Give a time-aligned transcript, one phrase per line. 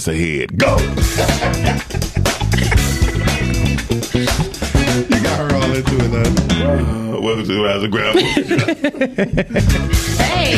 [0.00, 0.56] Just ahead.
[0.56, 0.78] Go!
[5.10, 6.32] You got her all into it though.
[6.56, 8.18] Uh, welcome to the Rise and Grind.
[10.16, 10.56] Hey,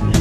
[0.00, 0.14] hey.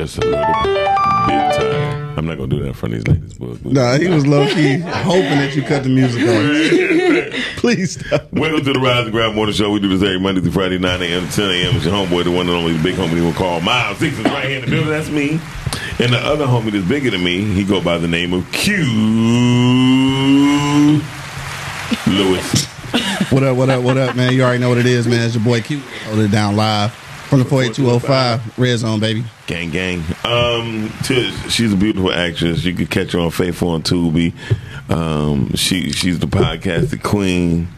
[0.00, 2.18] Just a little bit time.
[2.18, 4.46] I'm not gonna do that in front of these ladies, but Nah, he was low
[4.46, 7.44] key hoping that you cut the music off.
[7.58, 8.32] Please stop.
[8.32, 9.70] Welcome to the Rise and Grind Morning Show.
[9.70, 11.28] We do this every Monday through Friday, 9 a.m.
[11.28, 11.76] to 10 a.m.
[11.76, 13.98] It's your homeboy, the one and only the big homie we call Miles.
[13.98, 14.88] Six is right here in the building.
[14.88, 15.32] That's me.
[16.02, 18.76] And the other homie that's bigger than me, he go by the name of Q
[22.06, 22.64] Lewis.
[23.30, 24.32] What up, what up, what up, man?
[24.32, 25.26] You already know what it is, man.
[25.26, 25.78] It's your boy Q.
[26.06, 29.24] Hold it down live from the 48205 Red Zone, baby.
[29.46, 30.02] Gang, gang.
[30.24, 32.64] Um, Tish, she's a beautiful actress.
[32.64, 34.34] You could catch her on Faithful on Tubi.
[34.90, 37.68] Um, she she's the podcasting queen.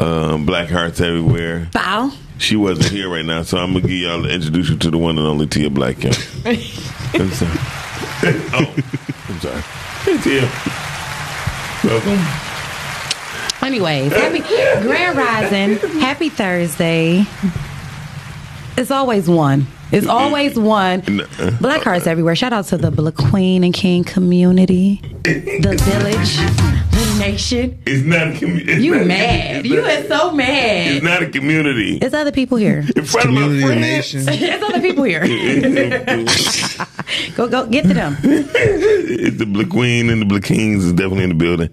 [0.00, 1.68] Um, Black Hearts everywhere.
[1.72, 2.12] Bow.
[2.38, 5.18] She wasn't here right now, so I'm gonna give y'all introduce you to the one
[5.18, 6.02] and only Tia Black.
[6.02, 6.14] Young.
[6.46, 7.58] I'm sorry.
[8.54, 8.74] oh,
[9.28, 9.60] I'm sorry.
[10.04, 10.50] Hey Tia.
[11.84, 12.24] Welcome.
[13.62, 14.40] Anyways, happy
[14.82, 15.76] Grand Rising.
[16.00, 17.26] Happy Thursday.
[18.76, 19.66] It's always one.
[19.92, 21.02] It's always one.
[21.38, 22.10] Uh, Black uh, hearts uh.
[22.10, 22.34] everywhere.
[22.34, 26.36] Shout out to the Black Queen and King community, the village,
[26.90, 27.80] the nation.
[27.86, 28.82] It's not a community.
[28.82, 29.64] You mad?
[29.64, 30.90] You is so mad.
[30.92, 31.98] It's not a community.
[32.00, 32.84] There's other people here.
[32.96, 34.14] In front Community of and my friends.
[34.14, 34.24] nation.
[34.40, 35.24] There's other people here.
[37.36, 38.16] Go, go, get to them.
[38.24, 41.68] It's the Black Queen and the Black Kings is definitely in the building.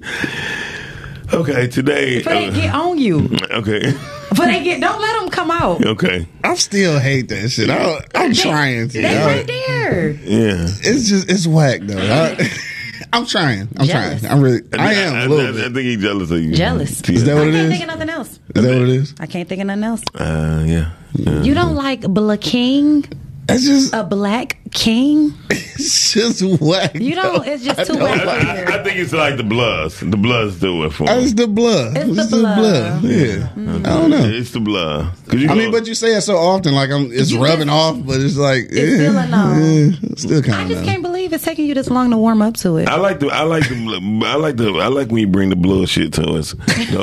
[1.33, 2.17] Okay, today.
[2.19, 3.29] Before they uh, get on you.
[3.51, 3.93] okay,
[4.41, 5.85] Before they get, don't let them come out.
[5.85, 7.69] okay, I still hate that shit.
[7.69, 9.01] I, I'm trying to.
[9.01, 10.09] They I- right there.
[10.11, 10.65] yeah.
[10.81, 11.97] it's just, it's whack though.
[11.99, 12.49] I,
[13.13, 13.67] I'm trying.
[13.77, 14.21] I'm Jealous.
[14.21, 14.31] trying.
[14.33, 15.73] I'm really, I am I, a little I, I bit.
[15.73, 16.53] think he's jealous of you.
[16.53, 17.01] Jealous.
[17.01, 17.15] Tia.
[17.15, 17.71] Is that I what it can't is?
[17.71, 18.29] think of nothing else.
[18.55, 19.15] Is that what it is?
[19.19, 20.01] I can't think of nothing else.
[20.15, 20.91] Uh, yeah.
[21.13, 21.41] yeah.
[21.41, 23.03] You don't like Black King?
[23.49, 25.33] It's just, A black king?
[25.49, 26.95] it's just whack.
[26.95, 27.45] You don't.
[27.47, 29.99] It's just too I whack like- I, I think it's like the Bloods.
[29.99, 31.35] The Bloods do it for It's him.
[31.35, 31.97] the blood.
[31.97, 33.03] It's the just blood.
[33.03, 33.49] Yeah.
[33.55, 34.25] I don't know.
[34.25, 35.13] It's the blood.
[35.33, 37.67] you I go- mean, but you say it so often, like I'm, it's You rubbing
[37.67, 39.57] just- off, but it's like It's yeah, still a no.
[39.57, 40.85] yeah, still I just of.
[40.85, 42.87] can't believe it's taking you this long to warm up to it.
[42.87, 45.55] I like the I like the I like the I like when you bring the
[45.55, 46.55] bullshit to us.
[46.91, 47.01] No.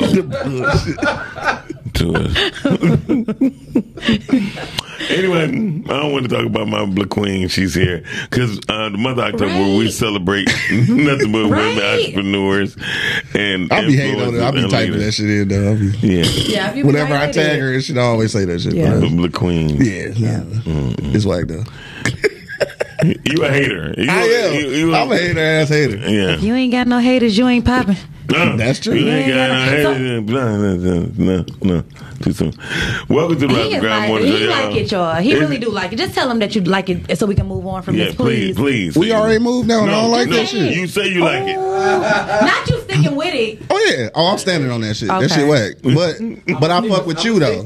[1.99, 2.35] To us.
[5.09, 7.47] anyway, I don't want to talk about my black queen.
[7.47, 12.75] She's here because uh, the month of October we celebrate nothing but women entrepreneurs
[13.33, 14.41] and I'll be hating on it.
[14.41, 15.71] I'll be typing and that shit in though.
[15.71, 17.61] I'll be, Yeah, yeah, if you whenever I tag there.
[17.61, 18.73] her, it should always say that shit.
[18.73, 18.95] Yeah.
[18.95, 19.69] the but, black queen.
[19.81, 20.43] yeah, nah,
[21.13, 21.63] it's whack though.
[23.01, 23.93] You a hater?
[23.97, 24.53] You, I am.
[24.55, 25.95] You, you, I'm a hater ass hater.
[25.97, 26.35] Yeah.
[26.35, 27.37] You ain't got no haters.
[27.37, 27.95] You ain't popping.
[28.31, 28.95] No, That's true.
[28.95, 31.83] You ain't got no so- No, no, no, no, no.
[32.21, 32.53] Too soon.
[33.07, 34.65] Welcome to the Rise He of is Ground like, Morning he Show, y'all.
[34.67, 35.15] like it, y'all.
[35.21, 35.61] He Is really it?
[35.61, 35.95] do like it.
[35.99, 38.15] Just tell him that you like it, so we can move on from Yeah, this,
[38.15, 38.93] please, please.
[38.93, 38.97] please.
[38.97, 40.75] We already moved now, and I don't like no, that shit.
[40.75, 41.55] You say you like it.
[41.57, 42.39] Oh.
[42.41, 43.61] Not you sticking with it.
[43.69, 45.07] Oh yeah, oh I'm standing on that shit.
[45.07, 45.75] That shit whack.
[45.81, 47.61] But but I fuck with you though.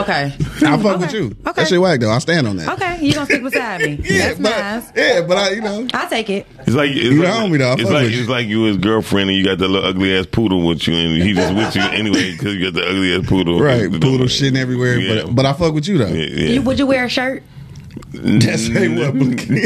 [0.00, 0.32] Okay.
[0.62, 1.26] I fuck with you.
[1.46, 1.52] Okay.
[1.62, 2.10] That shit whack though.
[2.10, 2.68] I stand on that.
[2.80, 4.00] Okay, you gonna stick beside me.
[4.08, 4.92] Yeah, That's but nice.
[4.96, 6.46] yeah, but I you know I'll take it.
[6.60, 7.70] It's like it's You like, the homie, though.
[7.70, 8.20] I It's like with you.
[8.20, 10.94] it's like you his girlfriend and you got that little ugly ass poodle with you
[10.94, 13.60] and he just with you anyway because you got the ugly ass poodle.
[13.60, 14.98] right poodle shitting everywhere.
[14.98, 15.22] Yeah.
[15.24, 16.08] But but I fuck with you though.
[16.08, 16.48] Yeah, yeah.
[16.50, 17.42] You, would you wear a shirt?
[18.12, 19.14] That's ain't what.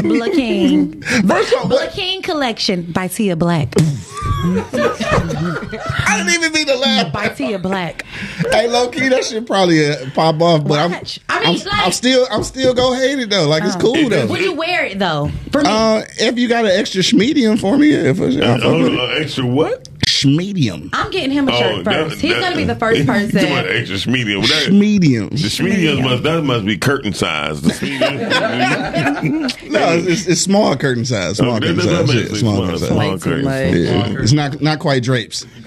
[0.02, 1.02] Black King.
[1.26, 3.75] First of all, Black King collection by Tia Black.
[4.44, 7.12] I didn't even mean to laugh.
[7.12, 8.05] By Tia Black.
[8.50, 11.20] Hey, low key, that shit probably uh, pop off, but I'm, Watch.
[11.28, 13.46] I mean, I'm, like- I'm still, I'm still gonna hate it though.
[13.49, 14.26] Like it's cool though.
[14.26, 15.31] Would you wear it though?
[15.52, 15.69] For me.
[15.69, 18.99] Uh, if you got an extra schmedium for me, if I, I fuck with it.
[18.99, 19.88] Oh, uh, extra what?
[20.06, 22.20] Schmedium, I'm getting him a oh, shirt Oh, that- first.
[22.20, 23.93] He's gonna be the first You talking about person.
[23.93, 24.40] extra medium.
[24.40, 25.31] Well, that- schmedium.
[25.31, 27.60] The Schmediums must that must be curtain size.
[27.62, 27.70] The
[29.70, 31.37] No, it's, it's, it's small curtain size.
[31.38, 32.14] Small Oh, curtain that- size.
[32.14, 32.88] Yeah, makes small curtain size.
[32.88, 33.44] Small curtain.
[33.44, 33.75] much.
[33.75, 35.46] Yeah, it's not not quite drapes.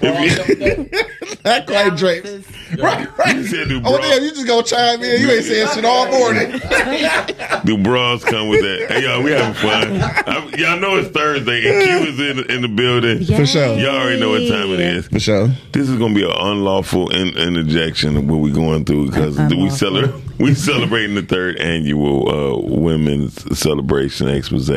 [1.44, 2.46] Not quite drapes.
[2.78, 3.36] Right, right.
[3.36, 4.00] You said Oh, bras.
[4.08, 5.20] damn, you just gonna chime in.
[5.20, 6.50] You ain't saying shit all morning.
[7.64, 8.86] Do bras come with that?
[8.90, 10.00] Hey, y'all, we having fun.
[10.26, 13.24] I, y'all know it's Thursday and Q is in, in the building.
[13.24, 13.76] For sure.
[13.78, 15.06] Y'all already know what time it is.
[15.08, 15.48] For sure.
[15.72, 19.70] This is gonna be an unlawful in, interjection of what we going through because we
[19.70, 24.68] celebrate we celebrating the third annual uh, women's celebration expose.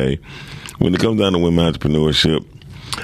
[0.78, 2.44] When it comes down to women entrepreneurship,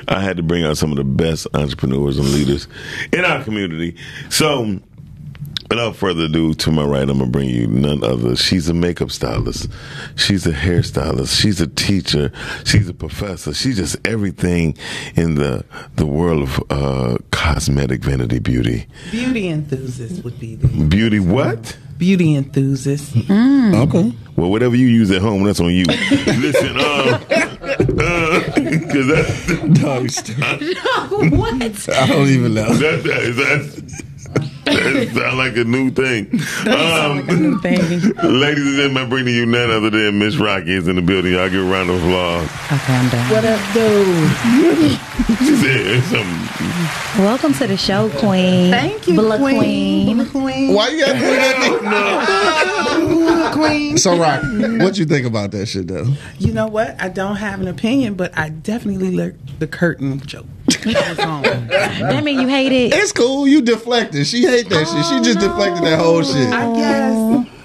[0.08, 2.68] I had to bring out some of the best entrepreneurs and leaders
[3.12, 3.96] in our community.
[4.28, 4.80] So.
[5.68, 8.36] Without further ado, to my right, I'm gonna bring you none other.
[8.36, 9.68] She's a makeup stylist.
[10.14, 11.40] She's a hairstylist.
[11.40, 12.30] She's a teacher.
[12.64, 13.52] She's a professor.
[13.52, 14.76] She's just everything
[15.16, 15.64] in the
[15.96, 18.86] the world of uh, cosmetic vanity beauty.
[19.10, 21.76] Beauty enthusiast would be the Beauty what?
[21.98, 23.16] beauty enthusiast.
[23.16, 24.12] Okay.
[24.36, 25.84] Well, whatever you use at home, that's on you.
[26.26, 27.20] Listen, um,
[27.80, 30.76] because that's Dog, stupid.
[31.32, 31.88] what?
[31.88, 32.68] I don't even know.
[32.74, 34.04] that, that, is- that's that
[34.66, 36.40] sound like a new thing.
[36.66, 40.96] Um, ladies and gentlemen, I bring to you none other than Miss Rocki is in
[40.96, 41.32] the building.
[41.32, 42.48] Y'all give a round of applause.
[42.72, 43.30] Okay, I'm done.
[43.30, 44.98] What up, dude?
[45.38, 47.24] She said something.
[47.24, 48.70] Welcome to the show, Queen.
[48.70, 49.58] Thank you, Bla queen.
[49.58, 50.26] Queen.
[50.30, 50.74] Queen.
[50.74, 51.24] Why you gotta do
[51.80, 53.52] that?
[53.54, 53.96] queen?
[53.98, 54.42] So, Rock,
[54.80, 56.06] what you think about that shit, though?
[56.38, 57.00] You know what?
[57.00, 60.46] I don't have an opinion, but I definitely learned the curtain joke.
[60.66, 61.42] That was on.
[61.42, 62.92] That mean you hate it?
[62.92, 63.46] It's cool.
[63.46, 64.26] You deflected.
[64.26, 65.04] She hate that shit.
[65.06, 66.48] She just deflected that whole shit.
[66.52, 67.55] I guess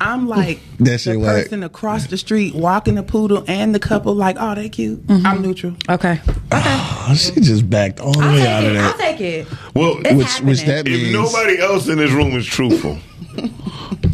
[0.00, 1.44] I'm like That shit the whack.
[1.44, 5.02] person across the street walking the poodle and the couple like, oh, they cute.
[5.08, 5.74] I'm neutral.
[5.88, 6.20] Okay.
[6.52, 8.80] Oh, she just backed all the way out take of it.
[8.80, 9.46] I'll take it.
[9.74, 10.92] Well, It's Which, which happening.
[10.92, 12.98] that if nobody else in this room is truthful,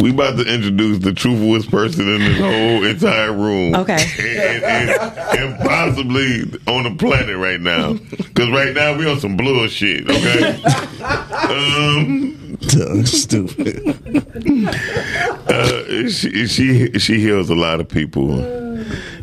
[0.00, 3.74] we about to introduce the truthfulest person in this whole entire room.
[3.74, 4.04] Okay.
[4.18, 7.94] And, and- and possibly on the planet right now.
[7.94, 10.62] Because right now we on some bullshit, okay?
[11.48, 13.98] um, Dog, stupid.
[15.48, 18.36] uh, she, she she heals a lot of people.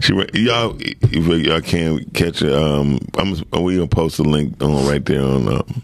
[0.02, 2.52] She y'all if y'all can't catch it.
[2.54, 3.32] Um, I'm
[3.64, 5.84] we gonna post a link on right there on um,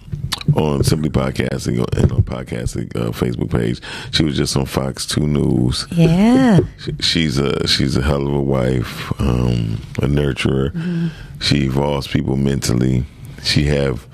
[0.55, 3.81] on Simply Podcasting and on podcasting uh, Facebook page.
[4.11, 5.85] She was just on Fox Two News.
[5.91, 6.59] Yeah.
[6.77, 11.11] She, she's a she's a hell of a wife, um, a nurturer.
[11.41, 13.05] She evolves people mentally.
[13.43, 14.05] She have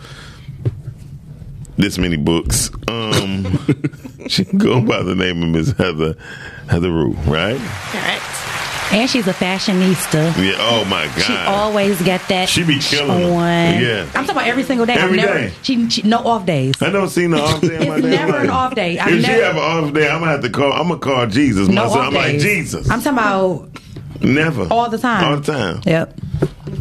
[1.77, 2.69] this many books.
[2.87, 3.45] Um,
[4.27, 6.13] she go by the name of Miss Heather
[6.67, 7.57] Hetheru, right?
[7.91, 8.23] Correct.
[8.93, 10.35] And she's a fashionista.
[10.43, 10.55] Yeah.
[10.59, 11.21] Oh my God.
[11.21, 12.49] She always got that.
[12.49, 13.23] She be killing.
[13.23, 13.31] on.
[13.81, 14.01] Yeah.
[14.07, 14.95] I'm talking about every single day.
[14.95, 15.53] Every I've never, day.
[15.63, 16.81] She, she no off days.
[16.81, 17.81] I don't see no off day.
[17.81, 18.43] in my It's never life.
[18.43, 18.99] an off day.
[18.99, 20.73] I've if she never- have an off day, I'm gonna have to call.
[20.73, 21.69] I'm gonna call Jesus.
[21.69, 21.95] No myself.
[21.97, 22.43] off I'm like days.
[22.43, 22.89] Jesus.
[22.89, 23.69] I'm talking about
[24.21, 24.67] Never.
[24.69, 25.23] all the time.
[25.23, 25.81] All the time.
[25.85, 26.19] Yep.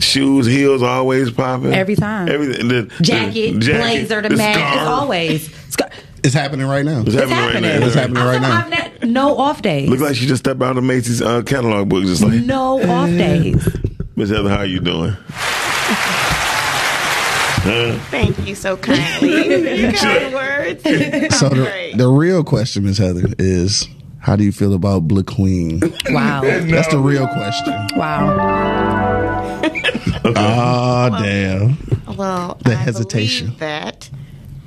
[0.01, 1.73] Shoes, heels, always popping.
[1.73, 2.29] Every time.
[2.29, 2.67] Everything.
[2.69, 4.59] The, jacket, the Jacket, blazer, the, mask.
[4.79, 5.55] It's always.
[5.73, 5.91] Scar-
[6.23, 7.01] It's happening right now.
[7.01, 7.71] It's It's happening, happening.
[7.71, 7.87] right now.
[7.87, 8.61] It's happening right now.
[8.61, 9.89] talking I've ne- no off days.
[9.89, 13.09] Look like she just stepped out of Macy's uh, catalog book, just like no off
[13.09, 13.67] days.
[14.17, 14.49] Miss Heather.
[14.51, 15.17] How are you doing?
[17.63, 17.99] Huh?
[18.11, 19.77] Thank you so kindly.
[19.81, 20.83] you kind words.
[21.39, 23.87] So the, the real question, Miss Heather, is
[24.19, 25.81] how do you feel about Blue Queen?
[26.11, 26.43] Wow.
[26.43, 27.75] That's the real question.
[27.97, 29.61] Wow.
[30.25, 31.77] Oh damn.
[32.17, 33.55] Well, The I hesitation.
[33.59, 34.11] that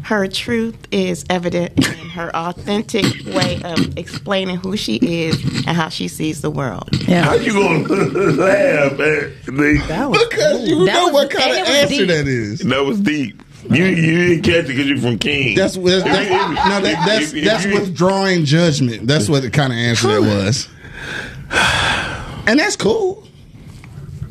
[0.03, 5.89] her truth is evident in her authentic way of explaining who she is and how
[5.89, 6.89] she sees the world.
[7.07, 7.35] How Yeah.
[7.35, 7.87] you gonna
[8.33, 12.07] laugh at the, That was Because you That know was- what kind of answer deep.
[12.09, 12.59] that is.
[12.59, 13.41] That was deep.
[13.69, 15.55] You you didn't catch it because you're from King.
[15.55, 19.07] That's that's, that's no that, that's that's withdrawing judgment.
[19.07, 20.67] That's what the kind of answer that was.
[22.45, 23.22] And that's cool.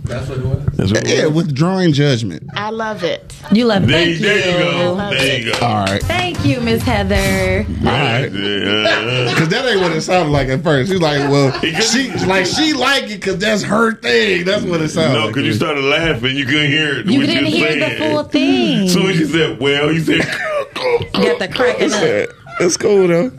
[0.04, 1.08] That's what it was?
[1.08, 1.44] Yeah, was.
[1.44, 2.42] withdrawing judgment.
[2.54, 3.34] I love it.
[3.52, 3.86] You love.
[3.86, 4.92] There, Thank there you go.
[4.94, 5.58] love There you go.
[5.66, 6.02] All right.
[6.02, 7.64] Thank you, Miss Heather.
[7.68, 8.24] All right.
[8.28, 10.90] Because that ain't what it sounded like at first.
[10.90, 14.44] She's like, well, she like she like it because that's her thing.
[14.44, 15.18] That's what it sounded like.
[15.18, 15.34] No, like.
[15.34, 17.06] because you started laughing, you couldn't hear it.
[17.06, 18.88] You what didn't you're hear the full thing.
[18.88, 20.24] So she said, "Well," you said, You
[21.12, 22.28] got the cracking up.
[22.60, 23.30] It's cool though.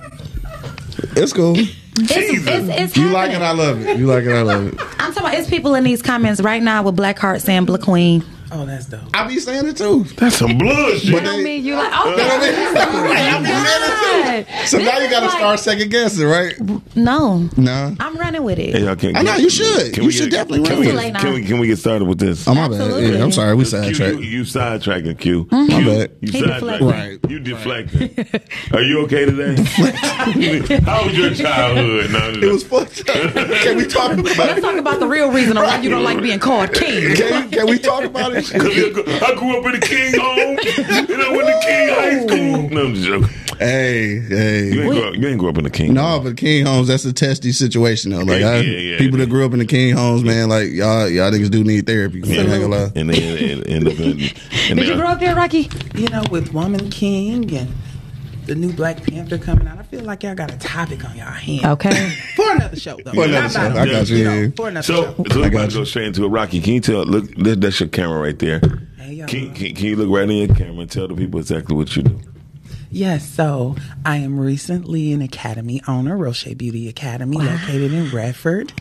[1.16, 1.58] It's cool.
[1.96, 3.42] It's, it's, it's You like it.
[3.42, 3.98] I love it.
[3.98, 4.82] You like it, I love it.
[5.00, 7.78] I'm talking about it's people in these comments right now with Black Heart saying Bla
[7.78, 8.24] Queen.
[8.54, 9.02] Oh, that's dope.
[9.14, 10.04] I be saying it too.
[10.18, 13.18] "That's some bullshit." But I they- mean, you like, oh, You know I mean?
[13.18, 14.68] I be saying it too.
[14.68, 16.56] So now you got to start second guessing, right?
[16.96, 17.96] No, No.
[18.00, 18.76] I'm running with it.
[18.76, 19.96] Hey, y'all, can, I know, you should.
[19.98, 21.14] You should definitely can run we, with it.
[21.14, 22.48] get, can we can we get started with this?
[22.48, 23.04] Oh my bad.
[23.04, 23.56] Yeah, I'm sorry.
[23.56, 24.20] We Q, you, sidetracked.
[24.20, 25.18] you sidetracking hmm?
[25.20, 25.48] Q.
[25.52, 26.12] My bad.
[26.22, 26.60] You He sidetracking.
[26.60, 26.88] deflecting.
[26.88, 27.20] Right.
[27.30, 28.42] You deflecting.
[28.74, 29.56] Are you okay today?
[30.82, 32.12] How was your childhood?
[32.12, 32.48] No, no, no.
[32.48, 33.16] It was fucked up.
[33.64, 36.40] Can we talk about Let's talk about the real reason why you don't like being
[36.40, 37.16] called king.
[37.16, 38.43] Can, can we talk about it?
[38.52, 40.58] Cause I grew up in the King home,
[41.10, 42.70] and I went to King High School.
[42.70, 43.30] No, I'm just joking.
[43.60, 44.72] Hey, hey.
[44.74, 45.94] You ain't, grow up, you ain't grow up in the king.
[45.94, 48.20] No, but King Homes, that's a testy situation though.
[48.22, 48.98] Like Yeah, I, yeah, yeah.
[48.98, 51.86] people that grew up in the King Homes, man, like y'all, y'all niggas do need
[51.86, 52.20] therapy.
[52.22, 52.92] Man, I ain't gonna lie.
[52.96, 54.12] and they end, end up in.
[54.12, 55.70] And Did they- you grow up there, Rocki?
[55.98, 57.70] You know, with Woman King and
[58.46, 61.28] the new Black Panther coming out, I feel like y'all got a topic on y'all
[61.32, 61.64] hands.
[61.66, 62.10] Okay.
[62.36, 63.12] For another show, though.
[63.12, 63.60] For another show.
[63.62, 64.48] I got you, know, yeah.
[64.56, 65.24] For another So, show.
[65.32, 66.30] so we're I about got to go straight into it.
[66.30, 67.04] Rocki, can you tell?
[67.06, 68.60] Look, that's your camera right there.
[68.98, 69.28] Hey, y'all.
[69.28, 71.96] Can, can, can you look right in your camera and tell the people exactly what
[71.96, 72.20] you do?
[72.92, 78.72] Yes, so I am recently an academy owner, Roche Beauty Academy, located in Redford.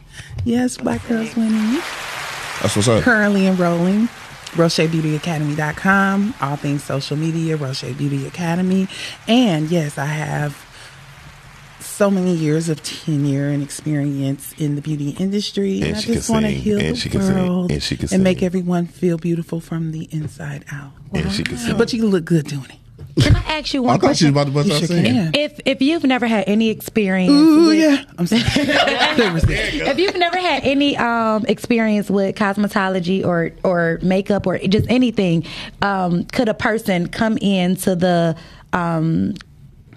[0.45, 1.81] Yes, Black Girls Winning.
[2.61, 3.03] That's what's up.
[3.03, 4.11] Currently enrolling.
[4.53, 8.89] RocheBeautyAcademy.com, all things social media, Roche Beauty Academy.
[9.27, 10.57] And yes, I have
[11.81, 15.77] so many years of tenure and experience in the beauty industry.
[15.83, 17.97] And, And I just want to heal and the she can sing, world and she
[17.97, 20.93] can and make everyone feel beautiful from the inside out.
[21.13, 21.77] And she can sing.
[21.77, 22.82] But you look good doing it.
[23.21, 24.35] Can I ask you one I thought she question?
[24.35, 25.31] was about to bust out sure singing.
[25.35, 28.05] If if you've never had any experience, Ooh, with, yeah.
[28.19, 28.43] I'm sorry.
[28.43, 34.89] There if you've never had any um, experience with cosmetology or or makeup or just
[34.89, 35.45] anything,
[35.83, 38.37] um, could a person come into the
[38.73, 39.35] um,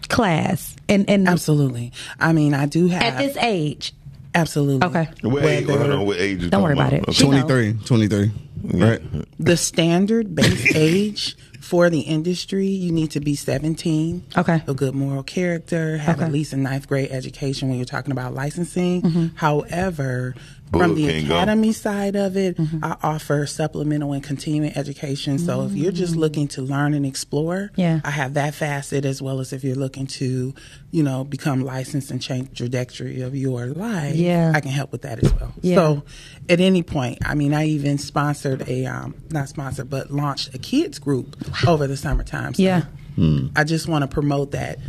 [0.10, 1.92] class and and Absolutely.
[2.20, 3.94] I mean, I do have at this age?
[4.34, 4.86] absolutely.
[4.88, 5.08] Okay.
[5.22, 7.22] What age, Whether- hold on, what age Don't worry talking about it.
[7.22, 7.44] Okay.
[7.46, 8.32] 23, 23.
[8.66, 9.02] Right?
[9.40, 14.24] The standard base age for the industry, you need to be 17.
[14.38, 14.62] Okay.
[14.68, 16.26] A good moral character, have Okay.
[16.26, 19.02] at least a ninth grade education when you're talking about licensing.
[19.02, 19.26] Mm-hmm.
[19.36, 20.36] However,
[20.77, 21.36] Bull from the can't go.
[21.36, 22.84] academy side of it, mm-hmm.
[22.84, 25.39] I offer supplemental and continuing education.
[25.39, 26.17] So if you're just mm.
[26.17, 28.01] looking to learn and explore, Yeah.
[28.03, 30.53] I have that facet as well as if you're looking to,
[30.91, 34.15] you know, become licensed and change the trajectory of your life.
[34.15, 34.51] Yeah.
[34.53, 35.53] I can help with that as well.
[35.62, 35.75] Yeah.
[35.75, 36.03] So
[36.50, 40.58] at any point, I mean, I even sponsored a, um, not sponsored, but launched a
[40.58, 41.36] kids group
[41.67, 42.53] over the summertime.
[42.53, 42.82] So Yeah.
[43.15, 43.48] Hmm.
[43.55, 44.79] I just want to promote that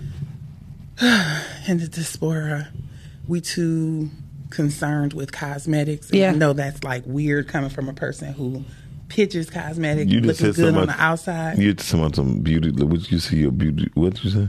[1.69, 2.69] in the diaspora,
[3.29, 4.11] we too
[4.51, 6.11] concerned with cosmetics.
[6.11, 6.31] And Yeah.
[6.31, 8.65] I know that's like weird coming from a person who
[9.09, 11.59] pitches cosmetics, You just looking said good on the outside.
[11.59, 12.71] You just about some beauty.
[12.71, 13.91] What you see your beauty?
[13.95, 14.49] What you say?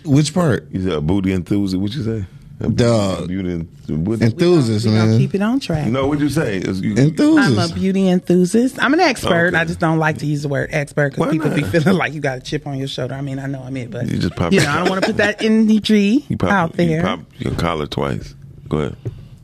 [0.04, 0.68] Which part?
[0.70, 1.80] You said a booty enthusiast.
[1.80, 2.26] What you say?
[2.58, 3.26] A Duh.
[3.26, 5.18] beauty Enthusiast, we gonna man.
[5.18, 5.88] keep it on track.
[5.88, 6.56] No, what you say?
[6.56, 6.94] It's- you-
[7.38, 8.82] I'm a beauty enthusiast.
[8.82, 9.48] I'm an expert.
[9.48, 9.56] Okay.
[9.58, 12.20] I just don't like to use the word expert because people be feeling like you
[12.20, 13.12] got a chip on your shoulder.
[13.14, 15.02] I mean, I know I'm it, but You just pop you know, I don't want
[15.02, 16.96] to put that energy you pop, out there.
[16.96, 18.34] You pop your collar twice.
[18.68, 18.96] Go ahead.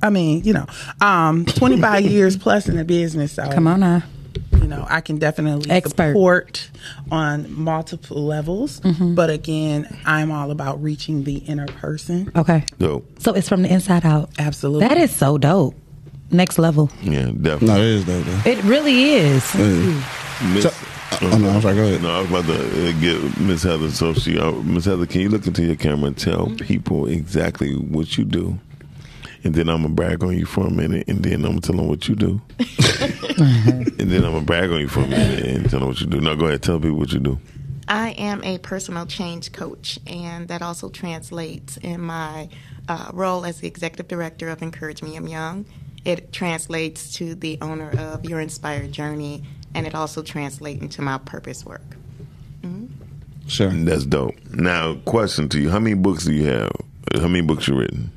[0.02, 0.66] I mean, you know,
[1.00, 3.32] um, 25 years plus in the business.
[3.32, 4.02] So Come on now.
[4.60, 6.10] you know, I can definitely Expert.
[6.10, 6.70] support
[7.10, 8.80] on multiple levels.
[8.80, 9.14] Mm-hmm.
[9.14, 12.32] But again, I'm all about reaching the inner person.
[12.34, 12.64] Okay.
[12.78, 13.08] Dope.
[13.22, 14.30] So it's from the inside out.
[14.40, 14.88] Absolutely.
[14.88, 15.76] That is so dope.
[16.32, 16.90] Next level.
[17.02, 17.66] Yeah, definitely.
[17.68, 18.20] No, it is though.
[18.22, 18.50] though.
[18.50, 19.54] It really is.
[19.54, 20.72] Miss, So-
[21.22, 22.02] oh, no, I'm sorry, go ahead.
[22.02, 23.90] No, I was about to uh, get Miss Heather.
[23.90, 27.74] So she, uh, Miss Heather, can you look into your camera and tell people exactly
[27.76, 28.58] what you do?
[29.44, 31.76] And then I'm gonna brag on you for a minute, and then I'm gonna tell
[31.76, 32.40] them what you do.
[32.58, 36.06] and then I'm gonna brag on you for a minute and tell them what you
[36.06, 36.20] do.
[36.20, 37.38] No, go ahead, tell people what you do.
[37.88, 42.48] I am a personal change coach, and that also translates in my
[42.88, 45.66] uh, role as the executive director of Encourage Me I'm Young.
[46.04, 49.42] It translates to the owner of Your Inspired Journey,
[49.74, 51.96] and it also translates into my purpose work.
[53.46, 53.70] Sure.
[53.70, 54.34] That's dope.
[54.50, 56.72] Now, question to you: How many books do you have?
[57.14, 58.10] How many books you written?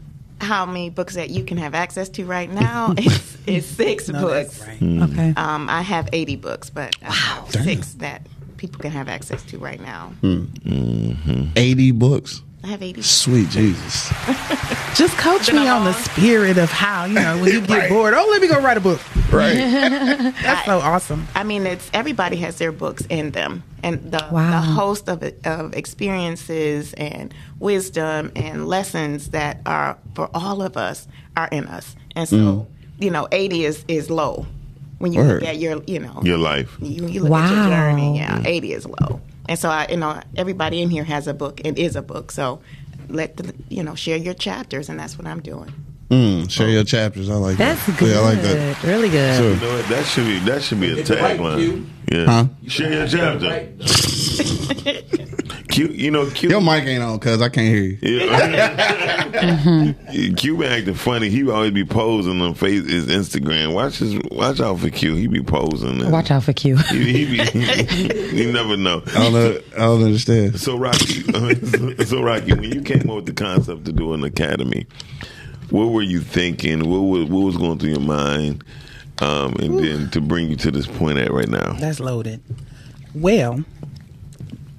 [0.45, 4.21] How many books that you can have access to right now is, is six No,
[4.21, 4.57] books.
[4.59, 4.79] that's right.
[4.79, 5.11] Mm.
[5.11, 5.33] Okay.
[5.35, 8.21] Um, I have 80 books, but uh, I have six that
[8.57, 10.13] people can have access to right now.
[10.21, 10.43] Hmm.
[10.65, 11.43] Mm-hmm.
[11.55, 12.41] 80 books.
[12.65, 14.09] I have 80 Sweet Jesus.
[14.95, 18.27] Just coach me on the spirit of how, you know, when you get bored, oh,
[18.31, 18.99] let me go write a book.
[19.31, 19.53] Right.
[20.41, 21.27] That's so awesome.
[21.35, 24.49] I mean, it's everybody has their books in them, and the, Wow.
[24.49, 31.07] the host of of experiences and wisdom and lessons that are for all of us
[31.37, 31.95] are in us.
[32.15, 33.03] And so, mm-hmm.
[33.03, 34.47] you know, eighty is is low
[34.97, 35.41] when you Word.
[35.41, 36.75] look at your, you know, Your life.
[36.81, 37.69] you, you look at your Wow.
[37.69, 38.17] journey.
[38.17, 38.45] Yeah, mm.
[38.47, 41.77] eighty is low, and so I, you know, everybody in here has a book and
[41.77, 42.31] is a book.
[42.31, 42.61] So
[43.09, 45.71] let the, you know, share your chapters, and that's what I'm doing.
[46.09, 47.29] Mm, share your chapters.
[47.29, 47.97] I like That's that.
[47.97, 48.11] good.
[48.11, 48.83] Yeah, I like that.
[48.83, 49.37] Really good.
[49.37, 49.53] Sure.
[49.53, 49.89] You know what?
[49.89, 51.87] That should be that should be a tagline.
[52.11, 52.25] Yeah.
[52.25, 52.45] Huh?
[52.67, 53.71] Share your chapter.
[55.75, 56.49] Q, you know, Q.
[56.49, 57.97] Your mic ain't on, cuz I can't hear you.
[58.01, 59.93] Yeah.
[60.37, 61.29] Q been acting funny.
[61.29, 63.73] He always be posing on face his Instagram.
[63.73, 65.15] Watch his watch out for Q.
[65.15, 66.09] He be posing.
[66.09, 66.77] Watch out for Q.
[66.77, 69.03] He, he be, you never know.
[69.07, 69.59] I don't know.
[69.75, 70.61] I don't understand.
[70.61, 71.25] So Rocki,
[72.05, 74.87] so Rocki, when you came up with the concept to do an academy,
[75.71, 76.89] what were you thinking?
[76.89, 78.63] What was what was going through your mind?
[79.19, 81.73] Um, and then to bring you to this point at right now.
[81.73, 82.41] That's loaded.
[83.13, 83.65] Well,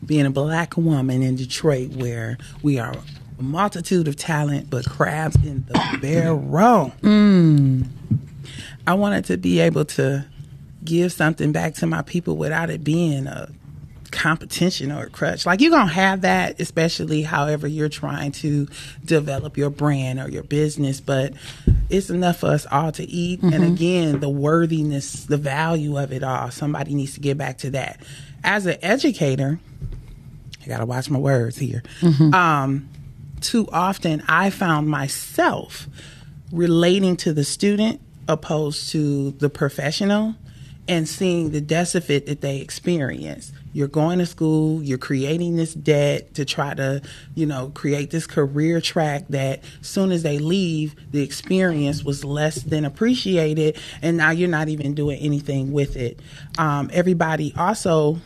[0.06, 2.94] being a black woman in Detroit, where we are
[3.38, 6.92] a multitude of talent, but crabs in the barrel.
[7.02, 7.86] Mm.
[8.86, 10.24] I wanted to be able to
[10.84, 13.50] give something back to my people without it being a
[14.12, 15.44] competition or a crutch.
[15.44, 18.66] Like you're gonna have that, especially however you're trying to
[19.04, 21.34] develop your brand or your business, but
[21.90, 23.42] it's enough for us all to eat.
[23.42, 23.72] And mm-hmm.
[23.74, 28.00] again, the worthiness, the value of it all, somebody needs to get back to that.
[28.44, 29.58] As an educator,
[30.66, 31.82] I gotta watch my words here.
[32.34, 32.88] Um,
[33.40, 35.86] too often I found myself
[36.52, 40.34] relating to the student opposed to the professional
[40.88, 43.52] and seeing the deficit that they experience.
[43.72, 47.02] You're going to school, you're creating this debt to try to,
[47.34, 52.62] you know, create this career track that soon as they leave, the experience was less
[52.62, 56.20] than appreciated and now you're not even doing anything with it.
[56.56, 58.18] Um, everybody also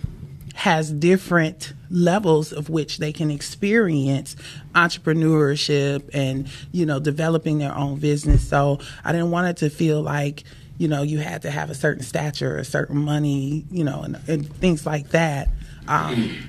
[0.55, 4.37] has different levels of which they can experience
[4.75, 8.49] entrepreneurship and you know developing their own business.
[8.49, 10.45] So i didn't want it to feel like
[10.79, 14.17] you know you had to have a certain stature a certain money you know and,
[14.29, 15.49] and things like that.
[15.89, 16.49] Um,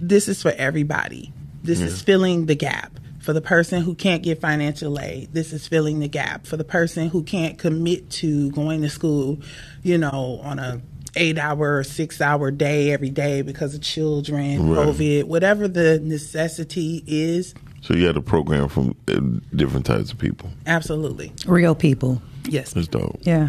[0.00, 1.32] this is for everybody.
[1.62, 2.98] This is filling the gap.
[3.20, 6.44] For the person who can't get financial aid this is filling the gap.
[6.44, 9.38] For the person who can't commit to going to school
[9.84, 10.82] you know on a
[11.16, 14.86] eight hour six hour day every day because of children Right.
[14.88, 19.20] covid whatever the necessity is So you had a program from uh,
[19.54, 20.50] different types of people.
[20.66, 22.22] absolutely Real people.
[22.48, 23.18] yes That's dope.
[23.22, 23.48] Yeah.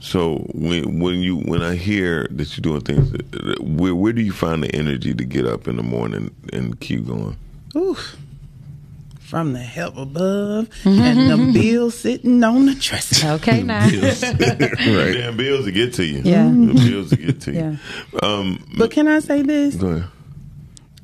[0.00, 4.20] So when when you when I hear that you're doing things, uh, where where do
[4.20, 7.36] you find the energy to get up in the morning and keep going?
[7.76, 8.16] Oof.
[9.32, 13.80] From the help above and the bills sitting on the dresser Okay, now.
[13.88, 15.14] Right.
[15.14, 16.20] Damn bills to get to you.
[16.22, 16.44] Yeah.
[16.50, 17.58] The bills to get to you.
[18.12, 18.18] Yeah.
[18.22, 20.04] Um, but can i say this go ahead.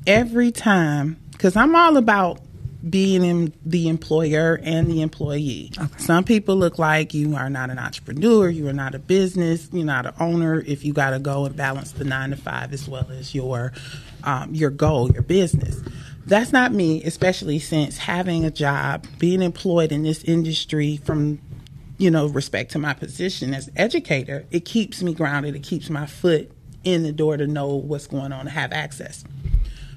[0.05, 2.39] every time because i'm all about
[2.87, 7.79] being in the employer and the employee some people look like you are not an
[7.79, 11.45] entrepreneur you are not a business you're not an owner if you got to go
[11.45, 13.73] and balance the nine to five as well as your
[14.23, 15.81] um, your goal your business
[16.29, 21.39] that's not me especially since having a job being employed in this industry from
[21.99, 25.55] you know, respect to my position as educator, it keeps me grounded.
[25.55, 26.49] It keeps my foot
[26.83, 29.23] in the door to know what's going on, to have access.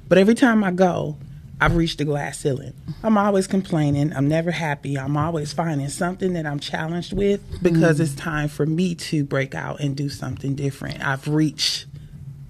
[0.09, 1.17] But every time I go,
[1.61, 2.75] I've reached a glass ceiling.
[3.05, 4.13] I'm always complaining.
[4.13, 4.99] I'm never happy.
[4.99, 8.03] I'm always finding something that I'm challenged with because mm-hmm.
[8.03, 11.07] it's time for me to break out and do something different.
[11.07, 11.87] I've reached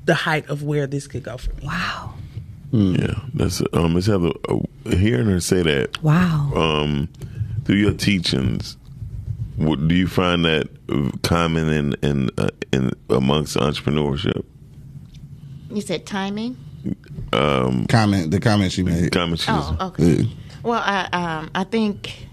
[0.07, 1.67] the height of where this could go for me.
[1.67, 2.15] Wow.
[2.73, 3.97] Yeah, that's um.
[3.99, 4.33] It's Heather.
[4.49, 4.61] Uh,
[4.97, 6.51] hearing her say that Wow.
[6.55, 7.09] um
[7.65, 8.77] through your teachings,
[9.57, 14.45] what, do you find that uh, common in in uh, in amongst entrepreneurship?
[15.71, 16.57] You said timing?
[17.33, 19.13] Um, comment the comment she made.
[19.13, 19.45] Comments.
[19.49, 20.29] Oh, okay.
[20.63, 22.27] Well, I um, I think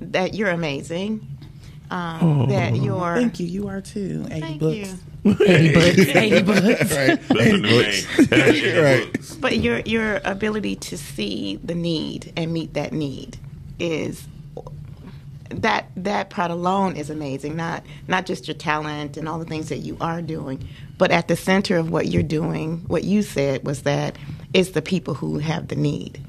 [0.00, 1.26] that you're amazing.
[1.90, 3.14] Um, that you're.
[3.16, 3.46] Thank you.
[3.46, 4.26] You are too.
[4.30, 4.76] 80 Thank books.
[4.76, 4.94] you.
[5.24, 5.98] 80 books.
[5.98, 6.62] 80 books.
[6.62, 7.20] Right.
[8.30, 8.82] That's the.
[8.82, 9.40] Right.
[9.40, 13.38] But your your ability to see the need and meet that need
[13.78, 14.26] is
[15.50, 17.56] that that part alone is amazing.
[17.56, 20.66] Not not just your talent and all the things that you are doing,
[20.98, 24.16] but at the center of what you're doing, what you said was that
[24.54, 26.20] it's the people who have the need.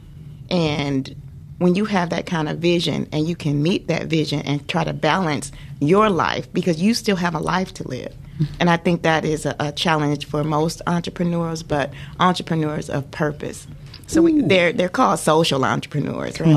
[0.49, 1.15] And
[1.58, 4.84] when you have that kind of vision and you can meet that vision and try
[4.84, 8.13] to balance your life because you still have a life to live.
[8.60, 13.67] And I think that is a, a challenge for most entrepreneurs, but entrepreneurs of purpose.
[14.08, 16.50] So we, they're they're called social entrepreneurs, right?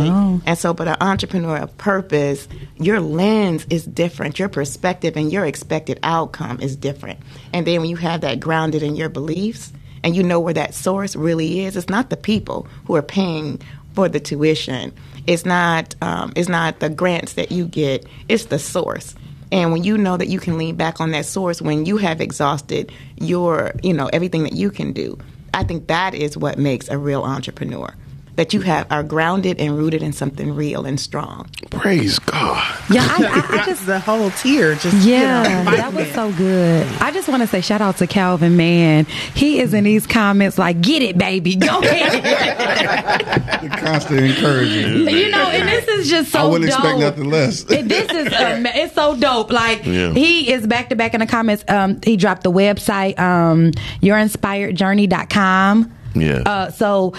[0.46, 5.46] And so, but an entrepreneur of purpose, your lens is different, your perspective and your
[5.46, 7.20] expected outcome is different.
[7.52, 10.74] And then when you have that grounded in your beliefs, and you know where that
[10.74, 13.60] source really is, it's not the people who are paying
[13.94, 14.92] for the tuition.
[15.26, 18.06] It's not um, it's not the grants that you get.
[18.28, 19.14] It's the source.
[19.52, 22.20] And when you know that you can lean back on that source when you have
[22.20, 25.18] exhausted your, you know, everything that you can do,
[25.54, 27.94] I think that is what makes a real entrepreneur.
[28.36, 31.48] That you have are grounded and rooted in something real and strong.
[31.70, 32.62] Praise God.
[32.90, 34.74] Yeah, I, I, I just Just the whole tier.
[34.74, 36.86] Just Yeah, you know, that was so good.
[37.00, 39.06] I just want to say shout out to Calvin, man.
[39.34, 41.56] He is in these comments like, get it, baby.
[41.56, 43.70] Go ahead.
[43.80, 45.08] Constant encouraging.
[45.08, 46.78] you know, and this is just so I wouldn't dope.
[46.80, 47.62] expect nothing less.
[47.64, 49.50] This is um, it's so dope.
[49.50, 50.10] Like Yeah.
[50.12, 51.64] he is back to back in the comments.
[51.68, 53.72] Um, he dropped the website, um,
[54.02, 55.92] yourinspiredjourney.com.
[56.14, 56.42] Yeah.
[56.46, 57.14] Uh, so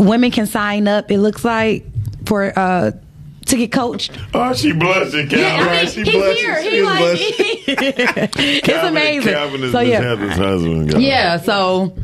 [0.00, 1.10] women can sign up.
[1.10, 1.84] It looks like
[2.26, 2.92] for uh
[3.46, 4.12] to get coached.
[4.34, 5.38] Oh, she blushing, Calvin.
[5.38, 6.40] Yeah, I mean, right, she he's blushes.
[6.40, 6.62] here.
[6.62, 7.18] She He is like
[8.38, 9.32] it's Calvin, amazing.
[9.32, 10.90] Calvin is so yeah, Heather's husband.
[10.92, 11.02] guys.
[11.02, 11.36] yeah.
[11.38, 11.96] So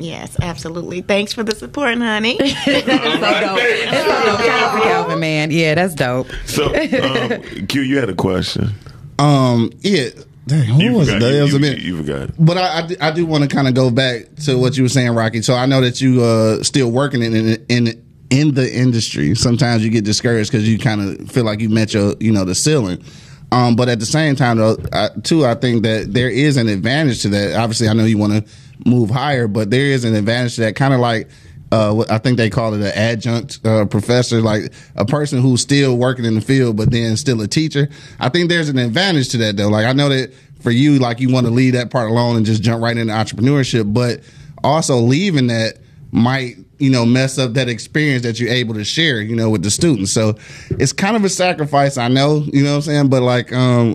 [0.00, 1.00] Yes, absolutely.
[1.00, 2.36] Thanks for the support, honey.
[2.38, 3.58] That's so dope.
[3.60, 4.40] It's so dope.
[4.40, 5.50] Shout out to Calvin, man.
[5.50, 6.28] Yeah, that's dope.
[6.46, 8.70] So, um, Q, you had a question.
[9.18, 10.10] Um, yeah.
[10.48, 11.20] Dang, who You was forgot.
[11.20, 11.78] That You, was a you, minute.
[11.80, 12.30] you forgot.
[12.38, 14.82] But I, I, do- I do want to kind of go back to what you
[14.82, 15.44] were saying, Rocki.
[15.44, 19.34] So I know that you uh still working in in in, in the industry.
[19.34, 22.44] Sometimes you get discouraged because you kind of feel like you met your you know
[22.44, 23.02] the ceiling.
[23.50, 26.68] Um, but at the same time, though, I, too, I think that there is an
[26.68, 27.54] advantage to that.
[27.56, 28.52] Obviously, I know you want to
[28.84, 30.76] move higher, but there is an advantage to that.
[30.76, 31.28] Kind of like
[31.70, 35.96] uh, I think they call it an adjunct uh, professor, like a person who's still
[35.96, 37.88] working in the field, but then still a teacher.
[38.18, 39.68] I think there's an advantage to that, though.
[39.68, 42.46] Like I know that for you, like you want to leave that part alone and
[42.46, 44.20] just jump right into entrepreneurship, but
[44.64, 45.78] also leaving that
[46.10, 49.62] might you know mess up that experience that you're able to share you know with
[49.62, 50.36] the students so
[50.70, 53.94] it's kind of a sacrifice i know you know what i'm saying but like um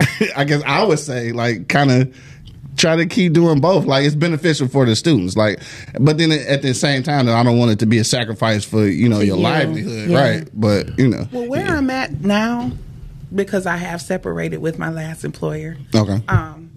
[0.36, 2.16] i guess i would say like kind of
[2.76, 5.60] try to keep doing both like it's beneficial for the students like
[6.00, 8.64] but then at the same time though, i don't want it to be a sacrifice
[8.64, 9.42] for you know your you.
[9.42, 10.20] livelihood Yeah.
[10.20, 12.72] right but you know Well, where I'm at now,
[13.34, 16.70] because I have separated with my last employer, okay um,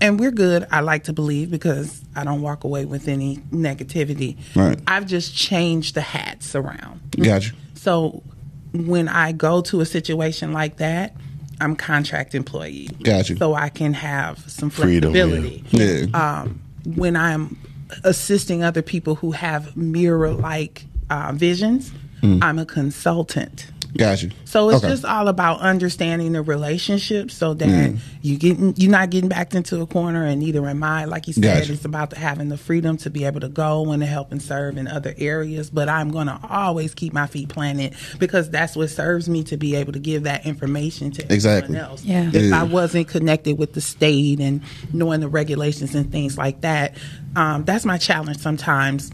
[0.00, 0.66] and we're good.
[0.70, 4.36] I like to believe because I don't walk away with any negativity.
[4.54, 4.78] Right.
[4.86, 7.00] I've just changed the hats around.
[7.18, 8.22] gotcha So
[8.74, 11.14] when I go to a situation like that,
[11.60, 12.88] I'm contract employee.
[13.02, 13.36] Gotcha.
[13.36, 15.64] So I can have some Freedom, flexibility.
[15.70, 17.58] yeah Um, when I'm
[18.04, 21.92] assisting other people who have mirror like uh, visions,
[22.42, 23.70] I'm a consultant.
[23.96, 24.88] Gotcha So it's Okay.
[24.88, 29.80] just all about understanding the relationship so that you getting you're not getting backed into
[29.80, 31.04] a corner and neither am I.
[31.04, 31.72] Like you said, Gotcha.
[31.72, 34.40] it's about the, having the freedom to be able to go and to help and
[34.42, 35.70] serve in other areas.
[35.70, 39.74] But I'm gonna always keep my feet planted because that's what serves me to be
[39.76, 41.76] able to give that information to Exactly.
[41.76, 42.04] everyone else.
[42.04, 42.30] Yeah.
[42.32, 42.60] If Yeah.
[42.60, 44.60] I wasn't connected with the state and
[44.92, 46.96] knowing the regulations and things like that,
[47.34, 49.10] um, that's my challenge sometimes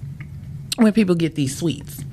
[0.77, 2.05] when people get these suites.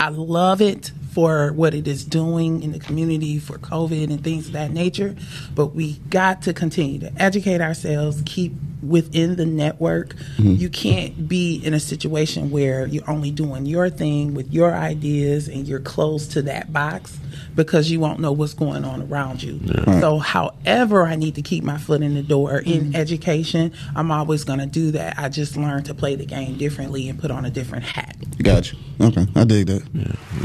[0.00, 4.46] I love it for what it is doing in the community for COVID and things
[4.46, 5.16] of that nature.
[5.52, 8.52] But we got to continue to educate ourselves, keep
[8.84, 10.14] within the network.
[10.14, 10.54] Mm-hmm.
[10.54, 15.48] You can't be in a situation where you're only doing your thing with your ideas
[15.48, 17.18] and you're close to that box
[17.58, 19.58] because you won't know what's going on around you.
[20.00, 24.44] So, however, I need to keep my foot in the door in education, I'm always
[24.44, 25.18] going to do that.
[25.18, 28.14] I just learned to play the game differently and put on a different hat.
[28.42, 29.82] gotcha okay i dig that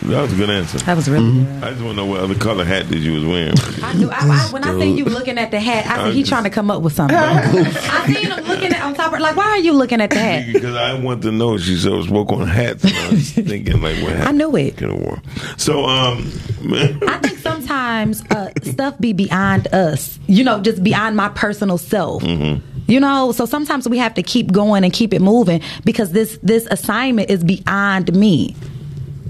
[0.04, 0.80] That was a good answer.
[0.80, 1.64] That was really good.
[1.64, 3.54] I just want to know what other color hat that you was wearing.
[3.84, 4.10] I knew.
[4.10, 6.50] I, I, when I seen you looking at the hat, I said he trying to
[6.50, 7.16] come up with something.
[7.18, 10.18] I seen him looking at on top of like, why are you looking at the
[10.18, 10.52] hat?
[10.52, 11.58] Because I want to know.
[11.58, 12.84] She said spoke on hats.
[12.84, 14.78] And I was thinking like, what hat I knew it.
[14.78, 15.22] could have worn.
[15.58, 16.32] So, um,
[17.08, 20.20] I think sometimes uh, stuff be beyond us.
[20.28, 22.24] You know, just beyond my personal self.
[22.24, 26.38] You know, so sometimes we have to keep going and keep it moving because this
[26.44, 28.56] this assignment is beyond me.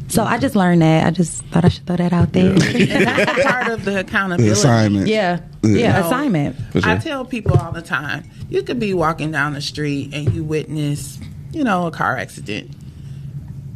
[0.07, 1.07] So I just learned that.
[1.07, 2.53] I just thought I should throw that out there.
[2.59, 4.43] That's part of the accountability.
[4.45, 5.77] the assignment yeah, Yeah.
[5.77, 6.55] yeah, So, assignment.
[6.83, 10.43] I tell people all the time, you could be walking down the street and you
[10.43, 11.19] witness,
[11.51, 12.75] you know, a car accident.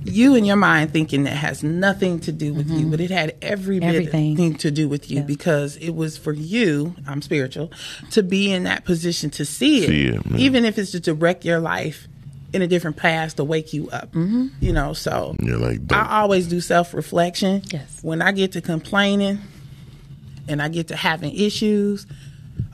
[0.08, 3.36] You in your mind thinking that has nothing to do with you, but it had
[3.42, 4.36] every bit Everything.
[4.36, 5.24] thing to do with you Yeah.
[5.24, 7.72] because it was for you, I'm spiritual,
[8.12, 9.88] to be in that position to see it.
[9.88, 12.08] See it, even if it's to direct your life
[12.54, 14.12] in a different path to wake you up.
[14.14, 14.48] Mm-hmm.
[14.62, 17.62] You know, so you're like, I always do self reflection.
[17.72, 18.00] Yes.
[18.02, 19.40] When I get to complaining
[20.48, 22.08] and I get to having issues,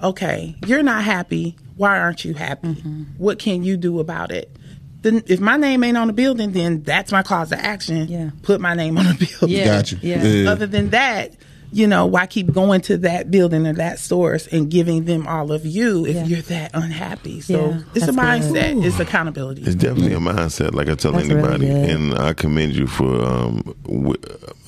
[0.02, 1.56] okay, you're not happy.
[1.76, 2.68] Why aren't you happy?
[2.76, 3.04] Mm-hmm.
[3.18, 4.56] What can you do about it?
[5.04, 8.08] Then, if my name ain't on the building, then that's my cause of action.
[8.08, 8.32] Yeah.
[8.42, 9.58] Put my name on the building.
[9.58, 9.66] Yeah.
[9.66, 10.24] gotcha Yeah.
[10.24, 10.50] yeah.
[10.52, 11.36] Other than that,
[11.72, 15.52] you know, why keep going to that building or that source and giving them all
[15.52, 16.26] of you if Yeah.
[16.26, 17.42] you're that unhappy?
[17.42, 18.16] So Yeah, it's a that's good.
[18.56, 18.86] mindset.
[18.86, 19.64] It's accountability.
[19.64, 21.90] It's definitely a mindset, like I tell That's really anybody, good.
[21.90, 24.14] and I commend you for um, w-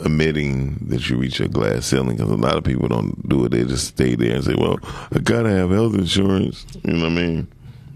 [0.04, 2.18] admitting that you reach a glass ceiling.
[2.18, 4.80] Because a lot of people don't do it; they just stay there and say, "Well,
[5.14, 7.48] I gotta have health insurance." You know what I mean?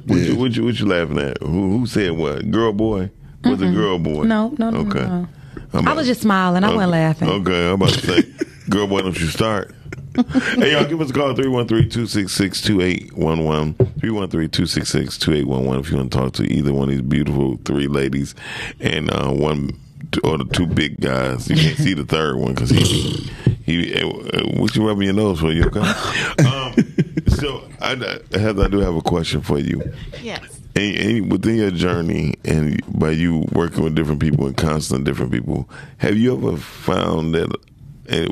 [0.05, 1.41] What, you, what you what you laughing at?
[1.41, 2.49] Who who said what?
[2.51, 3.09] Girl, boy?
[3.43, 4.23] Was it girl, boy?
[4.23, 4.99] No, no, no, Okay.
[5.01, 5.27] no.
[5.73, 6.63] I'm I was just smiling.
[6.63, 7.29] I wasn't laughing.
[7.29, 8.23] Okay, I'm about to say,
[8.69, 9.73] girl, boy, don't you start?
[10.57, 13.75] hey, y'all, give us a call 313-266-2811.
[13.99, 18.33] 313-266-2811 if you want to talk to either one of these beautiful three ladies
[18.79, 19.69] and uh, one
[20.23, 21.47] or the two big guys.
[21.49, 22.81] You can't see the third one because he,
[23.63, 24.07] he, uh,
[24.59, 25.51] what you rubbing your nose for?
[25.51, 25.81] You okay?
[26.47, 26.73] Um,
[27.27, 29.81] so, I, Heather, I do have a question for you.
[30.21, 30.59] Yes.
[30.75, 35.31] And, and within your journey, and by you working with different people and constantly different
[35.31, 37.53] people, have you ever found that
[38.09, 38.27] uh,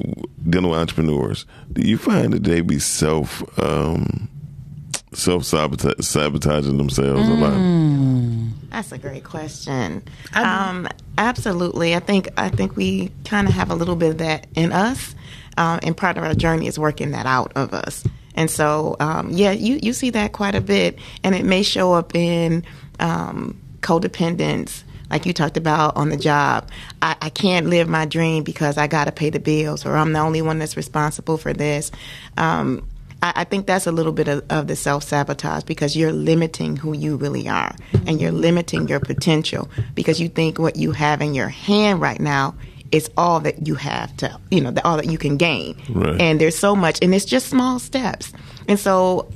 [0.50, 4.28] dealing with entrepreneurs, do you find that they be self um,
[5.14, 8.70] self sabotaging themselves a lot?
[8.70, 10.04] That's a great question.
[10.34, 11.96] Um, absolutely.
[11.96, 15.16] I think I think we kind of have a little bit of that in us,
[15.58, 18.04] um, and part of our journey is working that out of us.
[18.38, 21.94] And so, um, yeah, you you see that quite a bit, and it may show
[21.94, 22.64] up in
[23.00, 24.84] um, codependence.
[25.10, 26.70] Like you talked about on the job,
[27.02, 30.14] I, I can't live my dream because I got to pay the bills, or I'm
[30.14, 31.92] the only one that's responsible for this.
[32.38, 32.88] Um,
[33.22, 36.76] I, I think that's a little bit of, of the self sabotage because you're limiting
[36.76, 41.22] who you really are and you're limiting your potential because you think what you have
[41.22, 42.56] in your hand right now
[42.92, 45.76] is all that you have to, you know, the, all that you can gain.
[45.90, 46.20] Right.
[46.22, 48.34] And there's so much, and it's just small steps.
[48.68, 49.32] And so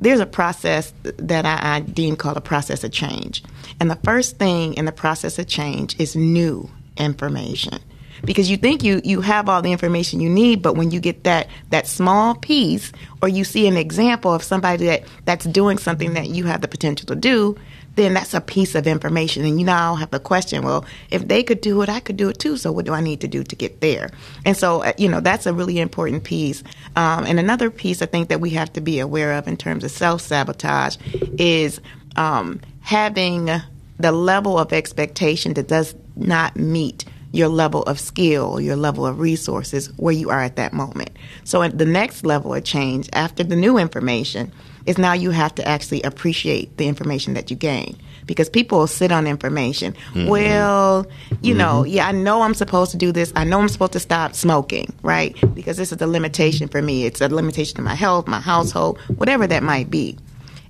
[0.00, 3.42] there's a process that I, I deem called a process of change.
[3.78, 7.78] And the first thing in the process of change is new information.
[8.22, 11.24] Because you think you, you have all the information you need, but when you get
[11.24, 16.12] that, that small piece, or you see an example of somebody that, that's doing something
[16.12, 17.56] that you have the potential to do,
[18.00, 19.44] then that's a piece of information.
[19.44, 22.28] And you now have the question, well, if they could do it, I could do
[22.28, 22.56] it too.
[22.56, 24.10] So what do I need to do to get there?
[24.44, 26.62] And so, uh, you know, that's a really important piece.
[26.96, 29.84] Um, and another piece I think that we have to be aware of in terms
[29.84, 30.96] of self sabotage
[31.38, 31.80] is
[32.16, 33.50] um, having
[33.98, 39.20] the level of expectation that does not meet your level of skill, your level of
[39.20, 41.10] resources where you are at that moment.
[41.44, 44.52] So at the next level of change after the new information
[44.86, 47.96] is now you have to actually appreciate the information that you gain.
[48.26, 49.94] Because people will sit on information.
[50.12, 50.28] Mm-hmm.
[50.28, 51.06] Well,
[51.42, 51.94] you know, mm-hmm.
[51.94, 53.32] yeah, I know I'm supposed to do this.
[53.34, 55.34] I know I'm supposed to stop smoking, right?
[55.54, 57.06] Because this is a limitation for me.
[57.06, 60.16] It's a limitation to my health, my household, whatever that might be.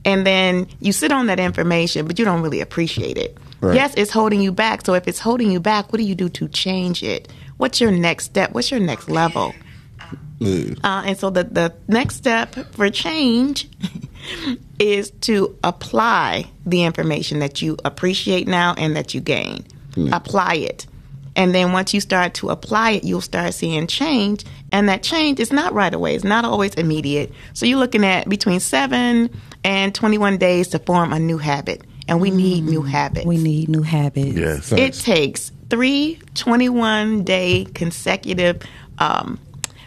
[0.05, 3.37] And then you sit on that information, but you don't really appreciate it.
[3.61, 3.75] Right.
[3.75, 4.87] Yes, it's holding you back.
[4.87, 7.31] So if it's holding you back, what do you do to change it?
[7.59, 8.53] What's your next step?
[8.53, 9.55] What's your next level?
[10.41, 10.75] Yeah.
[10.83, 13.69] Uh, and so the, the next step for change
[14.79, 19.65] is to apply the information that you appreciate now and that you gain.
[20.13, 20.87] Apply it.
[21.37, 24.45] And then once you start to apply it, you'll start seeing change.
[24.73, 27.33] And that change is not right away, it's not always immediate.
[27.53, 29.31] So you're looking at between seven
[29.63, 31.83] and 21 days to form a new habit.
[32.09, 33.27] And we need new habits.
[33.27, 34.37] We need new habits.
[34.37, 34.73] Yes.
[34.73, 38.63] It takes three 21 day consecutive
[38.99, 39.39] um,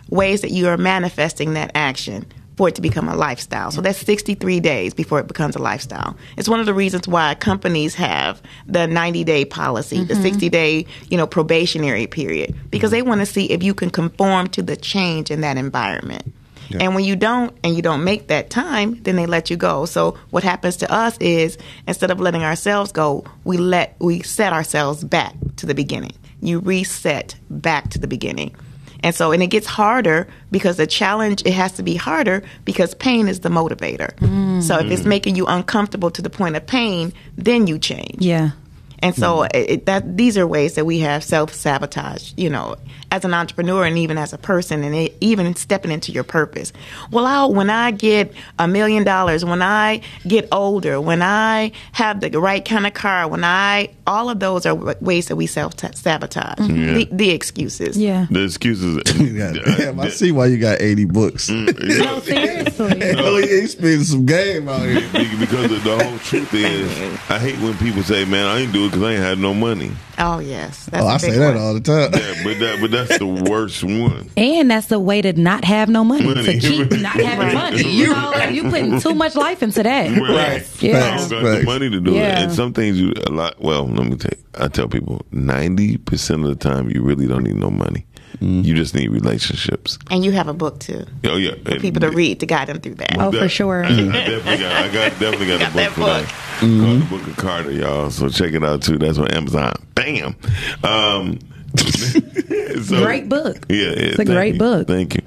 [0.09, 3.71] ways that you are manifesting that action for it to become a lifestyle.
[3.71, 6.15] So that's 63 days before it becomes a lifestyle.
[6.37, 10.23] It's one of the reasons why companies have the 90 day policy, the mm-hmm.
[10.23, 14.47] 60 day, you know, probationary period, because they want to see if you can conform
[14.49, 16.31] to the change in that environment.
[16.79, 19.85] And when you don't and you don't make that time, then they let you go.
[19.85, 24.53] So what happens to us is instead of letting ourselves go, we let we set
[24.53, 26.13] ourselves back to the beginning.
[26.41, 28.55] You reset back to the beginning.
[29.03, 32.95] And so and it gets harder because the challenge it has to be harder because
[32.95, 34.15] pain is the motivator.
[34.15, 34.63] Mm.
[34.63, 35.07] So if it's mm.
[35.07, 38.17] making you uncomfortable to the point of pain, then you change.
[38.19, 38.51] Yeah.
[38.99, 39.49] And so mm.
[39.53, 42.77] it, it- that these are ways that we have self sabotage, you know,
[43.13, 46.73] as an entrepreneur and even as a person, and it, even stepping into your purpose.
[47.11, 52.21] Well, i when I get a million dollars, when I get older, when I have
[52.21, 55.73] the right kind of car, when I all of those are ways that we self
[55.95, 56.57] sabotage.
[56.57, 57.97] The, the excuses.
[57.97, 58.25] Yeah.
[58.31, 59.03] The excuses.
[59.13, 61.49] God damn, I see why you got 80 books.
[61.51, 62.99] Mm, no, seriously.
[63.13, 65.01] Hell yeah, you spending some game out here.
[65.39, 68.85] Because the, the whole truth is, I hate when people say, "Man, I ain't do
[68.85, 70.85] it because I ain't had no money." Oh yes.
[70.87, 72.11] That's Oh, a I big say that all the time.
[72.13, 74.29] Yeah, but that, but that's the worst one.
[74.37, 76.25] And that's the way to not have no money.
[76.25, 76.43] Money.
[76.43, 77.53] To keep not having Right.
[77.53, 77.83] money.
[77.91, 80.09] You know, like you putting too much life into that.
[80.17, 80.65] Right.
[80.81, 80.99] Yeah.
[80.99, 81.65] Facts, I don't the facts.
[81.65, 82.39] money to do Yeah.
[82.39, 83.61] it, and some things you a lot.
[83.61, 87.27] Well, let me tell you, I tell people ninety percent of the time you really
[87.27, 88.05] don't need no money.
[88.41, 88.65] Mm.
[88.65, 89.99] You just need relationships.
[90.09, 91.05] And you have a book too.
[91.25, 93.15] Oh yeah, For people to read to guide them through that.
[93.19, 93.83] Oh, for sure.
[93.85, 94.71] I, I definitely got.
[94.71, 96.25] I got definitely got, Got a book that for book.
[96.25, 96.33] that.
[96.59, 98.09] Called the Book of Carter, y'all.
[98.09, 98.97] So check it out too.
[98.97, 99.73] That's on Amazon.
[99.93, 100.35] Bam.
[100.83, 101.39] Um,
[102.83, 103.65] so- Great book.
[103.69, 104.59] Yeah, yeah It's a great you.
[104.59, 104.87] book.
[104.87, 105.21] Thank you.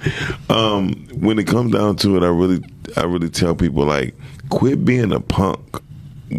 [0.55, 2.63] Um, when it comes down to it, I really,
[2.97, 4.15] I really tell people like,
[4.51, 5.61] quit being a punk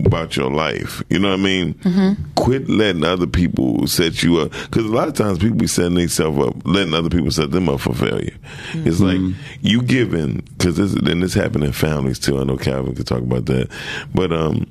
[0.05, 1.01] about your life.
[1.09, 1.73] You know what I mean?
[1.75, 2.23] Mm-hmm.
[2.35, 4.51] Quit letting other people set you up.
[4.51, 7.69] Because a lot of times people be setting themselves up, letting other people set them
[7.69, 8.35] up for failure.
[8.73, 9.19] It's like
[9.61, 12.37] you giving because this and this happened in families too.
[12.39, 13.69] I know Calvin could talk about that,
[14.13, 14.67] but um,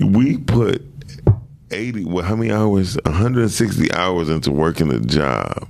[0.00, 0.84] we put
[1.70, 2.96] 80 well how many hours?
[3.04, 5.68] 160 hours into working a job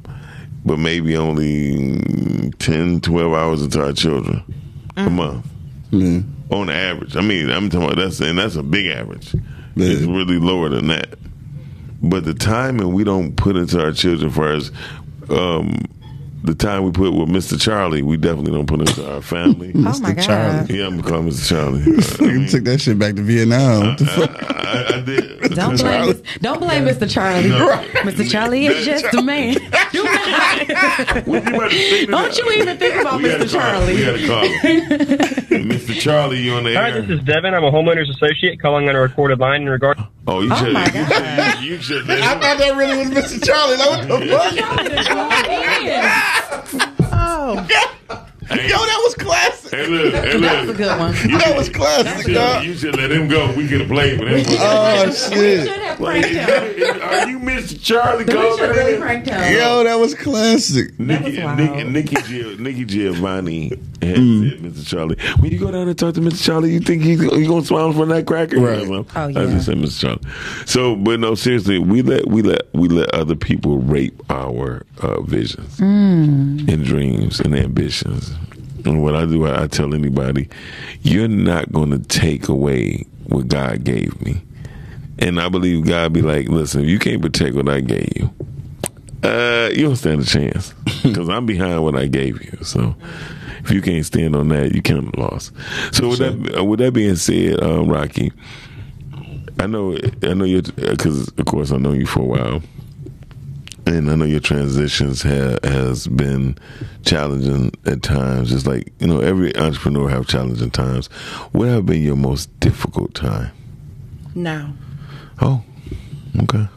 [0.65, 4.43] but maybe only 10 12 hours into our children
[4.97, 5.47] a month.
[6.51, 7.17] On average.
[7.17, 9.35] I mean i'm talking about that's and that's a big average.
[9.93, 11.15] It's really lower than that.
[12.03, 14.71] But the time and we don't put into our children for us
[15.31, 15.81] um
[16.43, 17.61] the time we put with Mr.
[17.61, 19.73] Charlie, we definitely don't put into our family.
[19.79, 20.17] Oh my Mr.
[20.17, 20.25] god.
[20.25, 20.79] Charlie.
[20.79, 21.49] yeah, I'm gonna call him Mr.
[21.49, 21.83] Charlie.
[21.83, 21.85] I,
[22.33, 23.87] You mean, took that shit back to Vietnam.
[23.89, 24.43] What the fuck?
[24.43, 25.41] I, I did.
[25.55, 27.09] Don't blame, Mis- don't blame Mr.
[27.11, 27.49] Charlie.
[27.49, 28.29] Mr.
[28.31, 29.55] Charlie is just a man.
[29.93, 30.59] Do not.
[31.27, 31.41] You
[32.07, 33.59] Don't you even think about We Mr.
[33.59, 33.95] call him.
[33.95, 34.05] We Charlie.
[34.05, 34.81] gotta call him.
[35.71, 35.95] Mr.
[36.01, 37.01] Charlie, you on the Hi, air?
[37.03, 37.55] this is Devin.
[37.55, 39.97] I'm a homeowners associate calling on a recorded line in regard.
[40.27, 40.73] oh, you Oh should.
[40.75, 41.55] my you God.
[41.55, 41.65] should.
[41.65, 42.11] You should.
[42.11, 43.41] I thought that really was Mr.
[43.45, 43.77] Charlie.
[43.79, 44.53] Like, what the fuck?
[47.21, 47.67] Oh,
[48.51, 49.71] Yo, that was classic.
[49.73, 50.15] Hey, look.
[50.15, 51.13] Hey, That was a good one.
[51.39, 52.63] That was classic, You dog.
[52.63, 53.53] should, you should let him go.
[53.55, 54.57] We could have played with him.
[54.61, 55.67] Oh shit.
[56.01, 57.83] Like, are you Mr.
[57.83, 58.25] Charlie?
[58.25, 59.01] We Go should really there.
[59.01, 59.55] prank him.
[59.55, 60.99] Yo, that was classic.
[60.99, 61.59] Nikki, wild.
[61.59, 63.69] Nikki, Nikki, Gio, Nikki Giovanni
[64.01, 64.51] had Mm.
[64.51, 64.87] said, Mr.
[64.89, 66.43] Charlie, when you go down and talk to Mr.
[66.45, 68.61] Charlie, you think he's he gonna smile for that cracker?
[68.61, 68.83] Right.
[68.83, 70.01] Yeah, well, Oh, I just said Mr.
[70.01, 70.67] Charlie.
[70.67, 75.21] So, but no, seriously, we let we let we let other people rape our uh,
[75.23, 76.73] visions Mm.
[76.73, 78.33] and dreams and ambitions.
[78.89, 80.49] And what I do, I, I tell anybody,
[81.03, 84.43] you're not going to take away what God gave me.
[85.19, 88.31] And I believe God be like, listen, if you can't protect what I gave you,
[89.23, 90.73] uh, you don't stand a chance
[91.03, 92.65] because I'm behind what I gave you.
[92.65, 92.95] So
[93.65, 95.53] if you can't stand on that, you can't lost.
[95.93, 98.33] So with that, uh, with that being said, um, Rocki,
[99.59, 102.63] I know, I know you because of course I know you for a while,
[103.97, 106.57] and I know your transitions ha- has been
[107.05, 108.51] challenging at times.
[108.51, 111.07] Just like you know, every entrepreneur have challenging times.
[111.53, 113.51] What have been your most difficult time?
[114.35, 114.73] now,
[115.41, 115.63] Oh,
[116.43, 116.69] okay.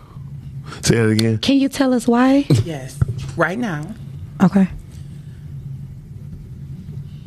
[0.81, 1.37] Say that again.
[1.39, 2.45] Can you tell us why?
[2.65, 2.97] yes,
[3.35, 3.93] right now,
[4.41, 4.67] Okay.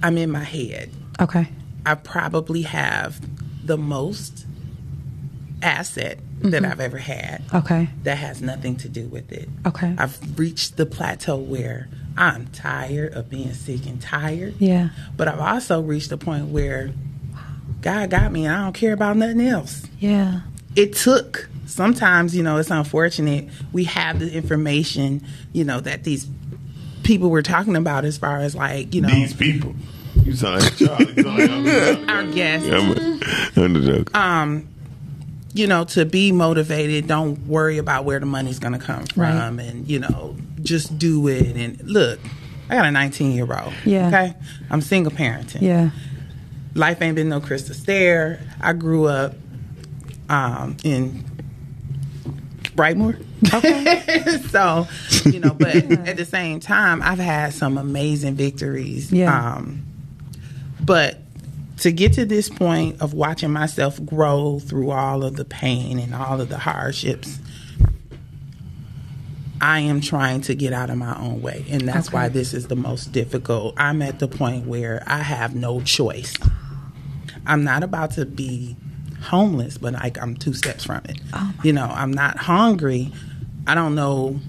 [0.03, 0.91] I'm in my head.
[1.21, 1.49] Okay.
[1.87, 3.21] I probably have
[3.67, 4.47] the most
[5.63, 7.43] asset that I've ever had.
[7.55, 7.89] Okay.
[8.03, 9.49] That has nothing to do with it.
[9.67, 9.95] Okay.
[9.99, 14.55] I've reached the plateau where I'm tired of being sick and tired.
[14.59, 14.91] Yeah.
[15.17, 16.93] But I've also reached a point where
[17.81, 19.87] God got me and I don't care about nothing else.
[19.99, 20.43] Yeah.
[20.77, 23.49] It took sometimes, you know, it's unfortunate.
[23.73, 26.27] We have the information, you know, that these
[27.05, 29.75] people were talking about as far as like, you know, These people.
[30.25, 31.05] You sound like Charlie.
[31.17, 32.69] You sound like I'm the our guests.
[32.69, 34.15] I'm, a, I'm the joke.
[34.17, 34.69] um,
[35.55, 39.23] you know, to be motivated, don't worry about where the money's going to come from,
[39.23, 39.67] Right.
[39.67, 41.57] and you know, just do it.
[41.57, 42.19] And look,
[42.69, 43.73] I got a 19 year old.
[43.85, 44.09] Yeah.
[44.09, 44.35] Okay,
[44.71, 45.63] I'm single parenting.
[45.63, 45.91] Yeah.
[46.75, 48.41] Life ain't been no crystal stair.
[48.61, 49.35] I grew up
[50.29, 51.25] um, in
[52.75, 53.25] Brightmoor.
[53.55, 54.39] Okay.
[54.51, 54.89] so,
[55.27, 55.77] you know, but
[56.09, 59.13] at the same time, I've had some amazing victories.
[59.13, 59.55] Yeah.
[59.55, 59.85] Um,
[60.81, 61.19] but
[61.85, 66.15] to get to this point of watching myself grow through all of the pain and
[66.15, 67.39] all of the hardships,
[69.61, 71.67] I am trying to get out of my own way.
[71.69, 72.15] And that's Okay.
[72.17, 73.75] why this is the most difficult.
[73.77, 76.33] I'm at the point where I have no choice.
[77.47, 78.77] I'm not about to be
[79.21, 81.21] homeless, but like I'm two steps from it.
[81.35, 83.13] Oh you know, I'm not hungry.
[83.67, 84.41] I don't know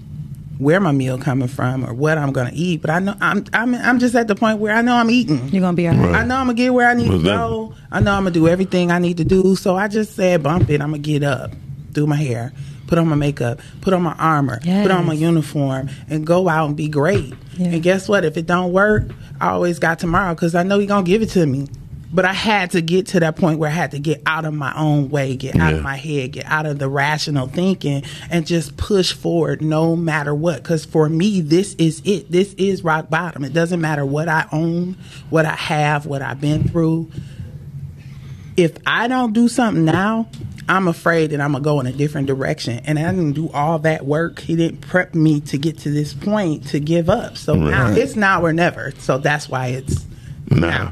[0.58, 3.45] where my meal coming from or what I'm going to eat, but I know I'm
[3.53, 5.49] I'm I'm just at the point where I know I'm eating.
[5.49, 6.12] You're gonna be alright.
[6.12, 6.16] Right.
[6.22, 7.74] I know I'm gonna get where I need Most to go.
[7.91, 9.56] I know I'm gonna do everything I need to do.
[9.56, 10.82] So I just said, bump it.
[10.82, 11.51] I'm gonna get up,
[11.91, 12.53] do my hair,
[12.88, 16.68] put on my makeup, put on my armor, put on my uniform, and go out
[16.68, 17.34] and be great.
[17.58, 17.68] Yeah.
[17.68, 18.24] And guess what?
[18.26, 19.03] If it don't work,
[19.41, 21.68] I always got tomorrow because I know He gonna give it to me.
[22.16, 24.53] But I had to get to that point where I had to get out of
[24.53, 25.78] my own way, get out Yeah.
[25.80, 30.34] of my head, get out of the rational thinking, and just push forward no matter
[30.34, 30.63] what.
[30.63, 32.32] Because for me, this is it.
[32.32, 33.43] This is rock bottom.
[33.43, 34.95] It doesn't matter what I own,
[35.30, 37.11] what I have, what I've been through.
[38.55, 40.30] If I don't do something now,
[40.70, 42.80] I'm afraid that I'm gonna go in a different direction.
[42.86, 44.39] And I didn't do all that work.
[44.39, 47.36] He didn't prep me to get to this point to give up.
[47.36, 48.93] So now it's now or never.
[48.99, 50.05] So that's why it's
[50.49, 50.91] Nah,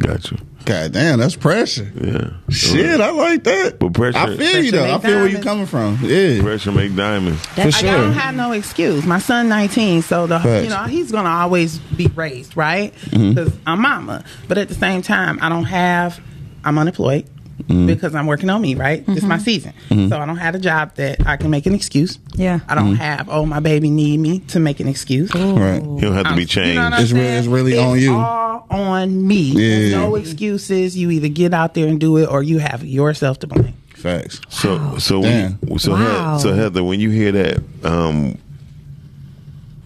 [0.00, 0.38] got you.
[0.64, 1.90] God damn, that's pressure.
[2.00, 2.30] Yeah.
[2.48, 3.78] Shit, I like that.
[3.78, 4.84] But pressure- I feel you though.
[4.84, 5.44] I make feel where you diamonds.
[5.44, 5.98] coming from.
[6.02, 7.44] Yeah, Pressure make diamonds.
[7.46, 7.90] for I sure.
[7.92, 9.04] don't have no excuse.
[9.04, 10.64] My son 19, so the Facts.
[10.64, 13.30] you know he's gonna always be raised right Mm-hmm.
[13.34, 14.24] because I'm mama.
[14.48, 16.18] But at the same time, I don't have.
[16.64, 17.86] I'm unemployed Mm-hmm.
[17.86, 18.74] because I'm working on me.
[18.74, 21.74] Right, it's my season, so I don't have a job that I can make an
[21.74, 22.18] excuse.
[22.34, 22.58] Yeah.
[22.68, 23.28] I don't have.
[23.28, 25.32] Oh, my baby need me to make an excuse.
[25.34, 25.80] right.
[25.82, 26.74] You don't have to be You changed.
[26.76, 28.12] know what I'm It's really- it's on you.
[28.14, 29.52] all on me.
[29.52, 29.98] Yeah.
[30.00, 30.96] No excuses.
[30.96, 33.74] You either get out there and do it, or you have yourself to blame.
[33.94, 34.40] Facts.
[34.48, 35.98] So so when you, so Wow.
[36.32, 38.36] Heather, so Heather, when you hear that, um,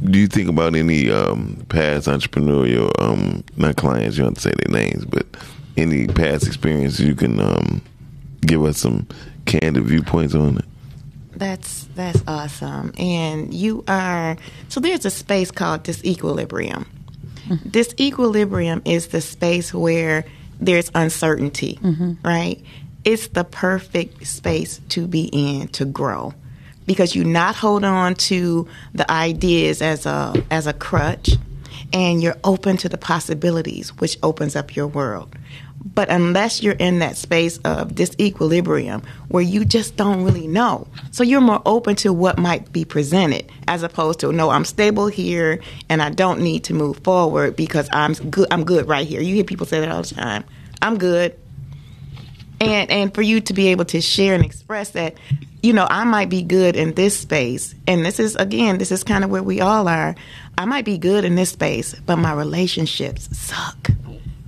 [0.02, 4.16] do you think about any um, past entrepreneurial um, not clients?
[4.16, 5.26] You don't have to say their names, but
[5.78, 7.82] any past experience you can um,
[8.42, 9.06] give us some
[9.46, 10.64] candid viewpoints on it.
[11.32, 12.92] That's that's awesome.
[12.98, 14.36] And you are
[14.68, 16.86] so there's a space called disequilibrium.
[17.48, 20.24] Disequilibrium is the space where
[20.60, 21.78] there's uncertainty,
[22.22, 22.60] right?
[23.04, 26.34] It's the perfect space to be in to grow
[26.86, 31.30] because you not hold on to the ideas as a as a crutch
[31.92, 35.34] and you're open to the possibilities which opens up your world.
[35.94, 41.22] But unless you're in that space of disequilibrium where you just don't really know, so
[41.22, 45.60] you're more open to what might be presented as opposed to no, I'm stable here
[45.88, 48.48] and I don't need to move forward because I'm good.
[48.50, 49.20] I'm good right here.
[49.20, 50.44] You hear people say that all the time.
[50.82, 51.36] I'm good
[52.60, 55.14] and and for you to be able to share and express that
[55.62, 59.04] you know i might be good in this space and this is again this is
[59.04, 60.14] kind of where we all are
[60.56, 63.90] i might be good in this space but my relationships suck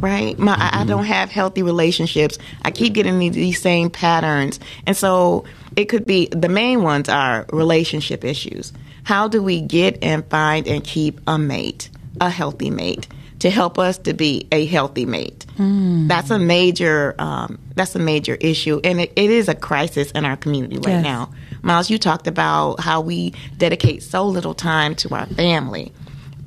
[0.00, 0.38] right?
[0.38, 2.38] My I, I don't have healthy relationships.
[2.62, 4.58] I keep getting these, these same patterns.
[4.86, 5.44] And so
[5.76, 8.72] it could be the main ones are relationship issues.
[9.04, 11.90] How do we get and find and keep a mate
[12.20, 13.06] a healthy mate
[13.38, 15.46] to help us to be a healthy mate?
[15.58, 20.24] That's a major um, that's a major issue and it, it is a crisis in
[20.24, 21.04] our community right Yes.
[21.04, 21.30] now.
[21.62, 25.92] Miles you talked about how we dedicate so little time to our family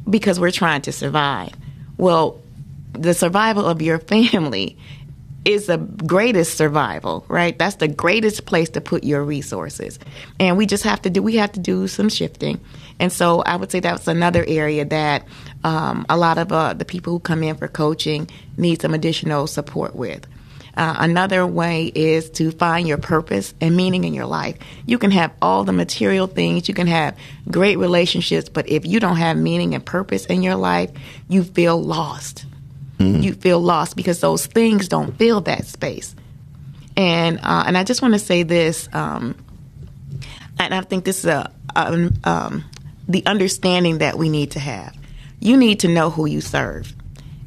[0.09, 1.51] because we're trying to survive.
[1.97, 2.41] Well
[2.93, 4.77] the survival of your family
[5.45, 7.57] is the greatest survival, right?
[7.57, 9.99] That's the greatest place to put your resources.
[10.39, 12.61] And we just have to do we have to do some shifting.
[12.99, 15.27] And so I would say that's another area that
[15.63, 19.47] um, a lot of uh, the people who come in for coaching need some additional
[19.47, 20.25] support with.
[20.75, 24.57] Uh, another way is to find your purpose and meaning in your life.
[24.87, 27.15] You can have all the material things, you can have
[27.51, 30.89] great relationships, but if you don't have meaning and purpose in your life,
[31.27, 32.45] you feel lost
[32.99, 36.15] you feel lost because those things don't fill that space.
[36.95, 39.35] And uh, and I just want to say this, um,
[40.59, 42.65] and I think this is a, um, um,
[43.07, 44.95] the understanding that we need to have.
[45.39, 46.93] You need to know who you serve,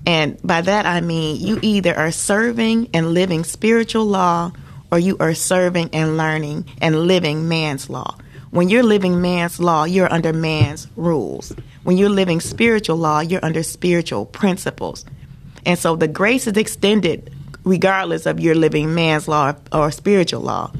[0.05, 4.51] and by that I mean you either are serving and living spiritual law,
[4.91, 8.19] or you are serving and learning and living man's law.
[8.51, 11.53] When you're living man's law, you're under man's rules.
[11.85, 15.05] When you're living spiritual law, you're under spiritual principles.
[15.67, 20.73] And so the grace is extended regardless of your living man's law or spiritual law.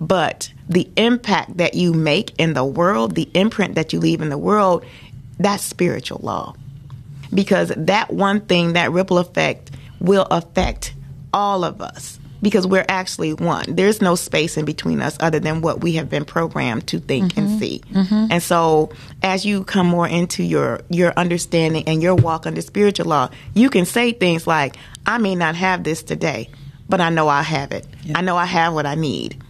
[0.00, 4.30] But the impact that you make in the world, the imprint that you leave in
[4.30, 4.86] the world,
[5.38, 6.54] that's spiritual law.
[7.34, 10.94] Because that one thing, that ripple effect, will affect
[11.32, 13.64] all of us because we're actually one.
[13.68, 17.36] There's no space in between us other than what we have been programmed to think
[17.36, 17.58] and mm-hmm.
[17.58, 17.82] see.
[17.92, 18.26] Mm-hmm.
[18.30, 18.90] And so
[19.22, 23.70] as you come more into your your understanding and your walk under spiritual law, you
[23.70, 24.76] can say things like,
[25.06, 26.50] I may not have this today,
[26.88, 27.86] but I know I have it.
[28.14, 29.42] I know I have what I need.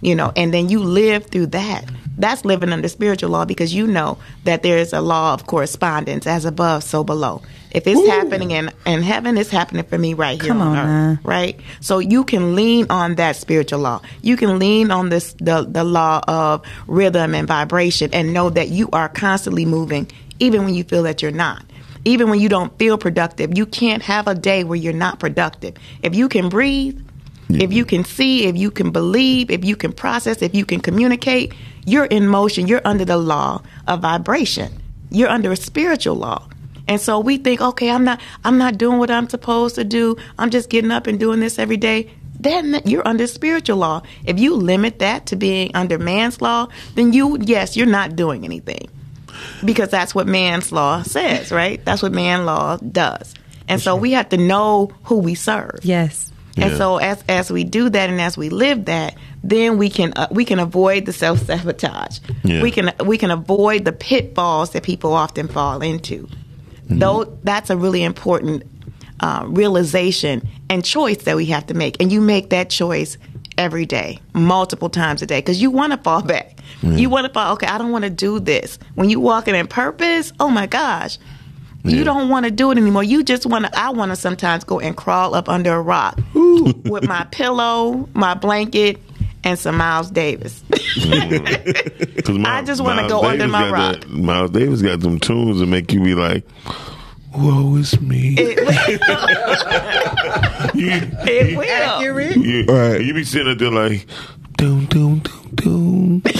[0.00, 1.84] You know, and then you live through that.
[2.18, 6.26] That's living under spiritual law because you know that there is a law of correspondence
[6.26, 7.42] as above, so below.
[7.70, 10.88] If it's happening in, in heaven, it's happening for me right here Come on, on
[10.88, 11.60] earth right?
[11.80, 14.00] So you can lean on that spiritual law.
[14.22, 18.68] You can lean on this the the law of rhythm and vibration and know that
[18.68, 20.10] you are constantly moving
[20.40, 21.64] even when you feel that you're not.
[22.04, 25.74] Even when you don't feel productive, you can't have a day where you're not productive.
[26.02, 26.98] If you can breathe,
[27.50, 30.80] if you can see, if you can believe, if you can process, if you can
[30.80, 31.54] communicate,
[31.88, 32.66] you're in motion.
[32.68, 34.70] You're under the law of vibration.
[35.10, 36.48] You're under a spiritual law.
[36.86, 40.16] And so we think, okay, I'm not I'm not doing what I'm supposed to do.
[40.38, 42.10] I'm just getting up and doing this every day.
[42.40, 44.02] Then you're under spiritual law.
[44.24, 48.44] If you limit that to being under man's law, then you yes, you're not doing
[48.44, 48.88] anything.
[49.64, 51.84] Because that's what man's law says, right?
[51.84, 53.34] That's what man law does.
[53.68, 55.80] And so we have to know who we serve.
[55.82, 56.32] Yes.
[56.56, 56.78] And Yeah.
[56.78, 59.14] so as as we do that and as we live that,
[59.44, 62.18] then we can uh, we can avoid the self sabotage.
[62.44, 62.62] Yeah.
[62.62, 66.28] We can we can avoid the pitfalls that people often fall into.
[66.90, 68.62] Though that's a really important
[69.20, 73.18] uh, realization and choice that we have to make, and you make that choice
[73.58, 76.54] every day, multiple times a day, because you want to fall back.
[76.82, 77.52] You want to fall.
[77.54, 78.78] Okay, I don't want to do this.
[78.94, 81.18] When you walking in purpose, oh my gosh,
[81.84, 82.04] you Yeah.
[82.04, 83.02] don't want to do it anymore.
[83.04, 83.78] You just want to.
[83.78, 88.34] I want to sometimes go and crawl up under a rock with my pillow, my
[88.34, 88.98] blanket,
[89.48, 90.62] and some Miles Davis.
[90.70, 91.06] 'Cause
[92.28, 94.00] Miles- I just wanna Miles go under Davis my rock.
[94.00, 96.44] that- Miles Davis got some tunes that make you be like,
[97.34, 98.30] "Woe is me."
[100.74, 100.90] you,
[101.26, 102.42] it will.
[102.42, 103.00] you, Right.
[103.04, 104.06] you be sitting there like,
[104.56, 106.22] "Doom, doom, doom, doom."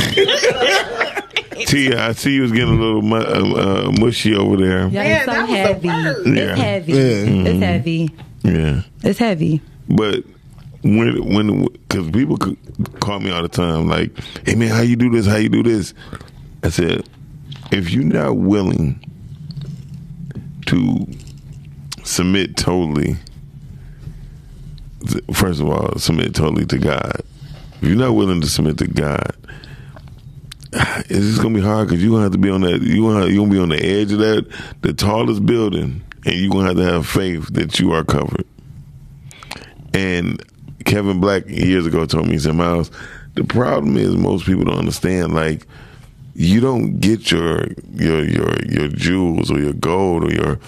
[1.67, 4.87] Tia, I see you was getting a little mu- uh, uh, mushy over there.
[4.89, 5.89] Yeah, it's so that was the heavy.
[5.89, 6.15] Yeah.
[6.45, 6.93] It's heavy.
[6.93, 7.51] Yeah.
[7.51, 8.11] It's heavy.
[8.45, 9.61] Yeah, It's heavy.
[9.89, 10.23] but
[10.97, 12.39] when when because people
[13.01, 14.13] call me all the time like,
[14.47, 15.27] "Hey man, how you do this?
[15.27, 15.95] How you do this?"
[16.63, 17.09] I said,
[17.71, 19.01] if you're not willing
[20.67, 21.07] to
[22.03, 23.17] submit totally,
[25.33, 27.23] first of all, submit totally to God.
[27.81, 29.37] If you're not willing to submit to God,
[30.73, 32.83] it's just gonna be hard because you're gonna have to be on that.
[32.83, 34.47] You gonna you gonna be on the edge of that,
[34.83, 38.47] the tallest building, and you're gonna have to have faith that you are covered.
[39.95, 40.43] And
[40.85, 42.91] Kevin Black years ago told me, he said, Miles,
[43.35, 45.35] the problem is most people don't understand.
[45.35, 45.67] Like,
[46.35, 50.61] you don't get your your your your jewels or your gold or your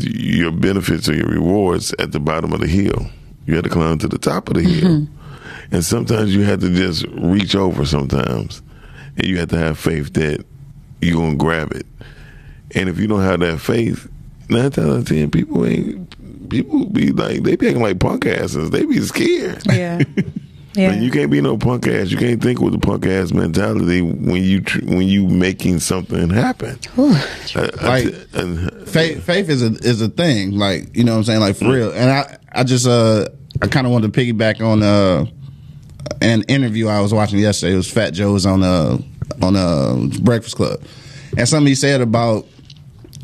[0.00, 3.06] your benefits or your rewards at the bottom of the hill.
[3.46, 5.74] You had to climb to the top of the hill, mm-hmm.
[5.74, 7.86] and sometimes you had to just reach over.
[7.86, 8.62] Sometimes,
[9.16, 10.44] and you have to have faith that
[11.00, 11.86] you're gonna grab it.
[12.74, 14.08] And if you don't have that faith,
[14.48, 16.14] nine times out of ten, people ain't
[16.50, 18.70] people be like they be acting like punk asses.
[18.70, 19.62] They be scared.
[19.66, 20.02] Yeah.
[20.74, 20.92] Yeah.
[20.92, 22.12] And you can't be no punk ass.
[22.12, 26.30] You can't think with a punk ass mentality when you tr- when you making something
[26.30, 26.78] happen.
[27.56, 31.18] I- I Like- t- faith faith is a is a thing like you know what
[31.18, 33.26] i'm saying like for real and i i just uh
[33.62, 35.24] i kind of wanted to piggyback on uh
[36.22, 38.96] an interview i was watching yesterday it was fat Joe's on uh
[39.42, 40.80] on uh breakfast club
[41.36, 42.46] and something he said about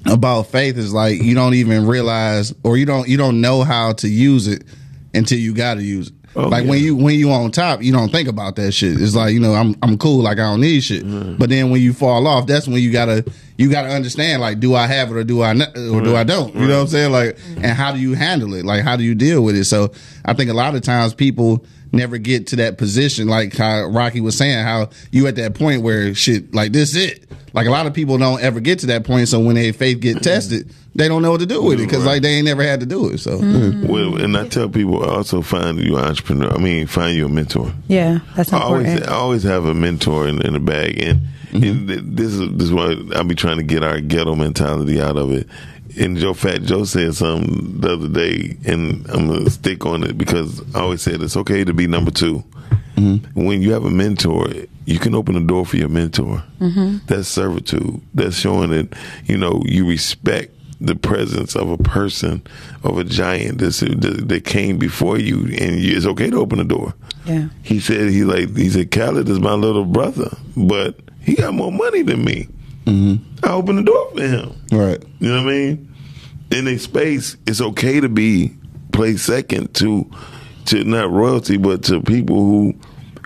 [0.08, 3.92] about faith is like you don't even realize or you don't you don't know how
[3.94, 4.64] to use it
[5.14, 6.14] until you got to use it.
[6.34, 9.00] Oh, like when you when you on top you don't think about that shit.
[9.00, 11.02] It's like you know i'm i'm cool like i don't need shit.
[11.02, 11.36] Mm-hmm.
[11.36, 13.24] but then when you fall off that's when you gotta
[13.56, 16.24] you gotta understand like do i have it or do i not, or do i
[16.24, 16.54] don't?
[16.54, 17.12] You know what i'm saying?
[17.12, 18.66] Like and how do you handle it?
[18.66, 19.64] Like how do you deal with it?
[19.64, 19.92] So
[20.26, 24.20] i think a lot of times people never get to that position like how Rocki
[24.20, 27.86] was saying how you at that point where shit like this it like a lot
[27.86, 31.08] of people don't ever get to that point so when their faith get tested they
[31.08, 32.14] don't know what to do with it because Right.
[32.14, 33.86] like they ain't never had to do it so mm-hmm.
[33.86, 36.52] well, and I tell people also find you an entrepreneur.
[36.52, 37.72] I mean, find you a mentor.
[37.86, 38.20] yeah.
[38.34, 39.10] That's I always, important.
[39.10, 41.20] I always have a mentor in, in the bag, and,
[41.52, 42.14] and mm-hmm.
[42.14, 45.32] this is this is why I be trying to get our ghetto mentality out of
[45.32, 45.46] it.
[45.98, 50.18] And Joe Fat Joe said something the other day, and I'm gonna stick on it
[50.18, 52.44] because I always said it's okay to be number 2
[52.96, 53.40] mm-hmm.
[53.46, 54.48] When you have a mentor,
[54.84, 56.42] you can open the door for your mentor.
[56.60, 57.06] Mm-hmm.
[57.06, 58.00] That's servitude.
[58.14, 58.94] That's showing that
[59.24, 62.42] you know you respect the presence of a person,
[62.84, 66.58] of a giant that's, that, that came before you, and you, it's okay to open
[66.58, 66.94] the door.
[67.24, 67.48] Yeah.
[67.62, 71.72] He said he like he said Khaled is my little brother, but he got more
[71.72, 72.48] money than me.
[72.86, 73.44] Mm-hmm.
[73.44, 74.52] I open the door for him.
[74.72, 75.94] right You know what I mean?
[76.52, 78.54] In a space, it's okay to be
[78.92, 80.08] play second to
[80.66, 82.74] to not royalty, but to people who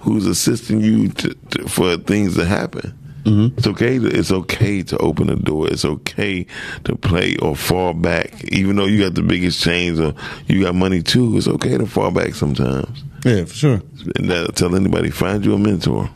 [0.02, 2.96] who's assisting you to, to, for things to happen.
[3.24, 3.58] Mm-hmm.
[3.58, 3.98] It's okay.
[3.98, 5.68] To, it's okay to open the door.
[5.68, 6.46] It's okay
[6.84, 10.14] to play or fall back, even though you got the biggest chains or
[10.46, 11.36] you got money too.
[11.36, 13.04] It's okay to fall back sometimes.
[13.26, 13.82] yeah for sure
[14.16, 16.08] And that'll tell anybody, find you a mentor.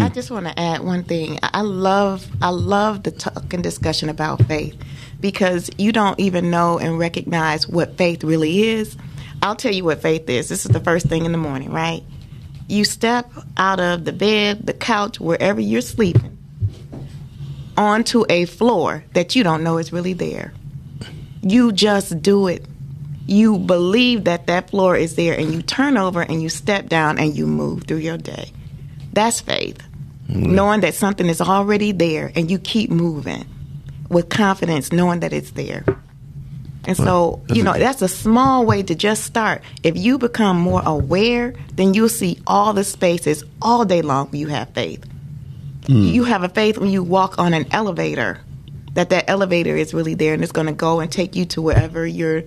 [0.00, 1.38] I just want to add one thing.
[1.42, 4.80] I love I love the talk and discussion about faith
[5.20, 8.96] because you don't even know and recognize what faith really is.
[9.42, 10.48] I'll tell you what faith is.
[10.48, 12.02] This is the first thing in the morning, right?
[12.68, 16.38] You step out of the bed, the couch, wherever you're sleeping,
[17.76, 20.52] onto a floor that you don't know is really there.
[21.42, 22.64] You just do it.
[23.26, 27.18] You believe that that floor is there and you turn over and you step down
[27.18, 28.52] and you move through your day.
[29.12, 29.78] That's faith.
[30.28, 30.54] Mm-hmm.
[30.54, 33.44] Knowing that something is already there and you keep moving
[34.08, 35.84] with confidence, knowing that it's there.
[36.84, 39.62] And so, you know, that's a small way to just start.
[39.84, 44.40] If you become more aware, then you'll see all the spaces all day long when
[44.40, 45.04] you have faith.
[45.82, 46.12] Mm.
[46.12, 48.40] You have a faith when you walk on an elevator,
[48.94, 51.62] that that elevator is really there and it's going to go and take you to
[51.62, 52.42] wherever you're,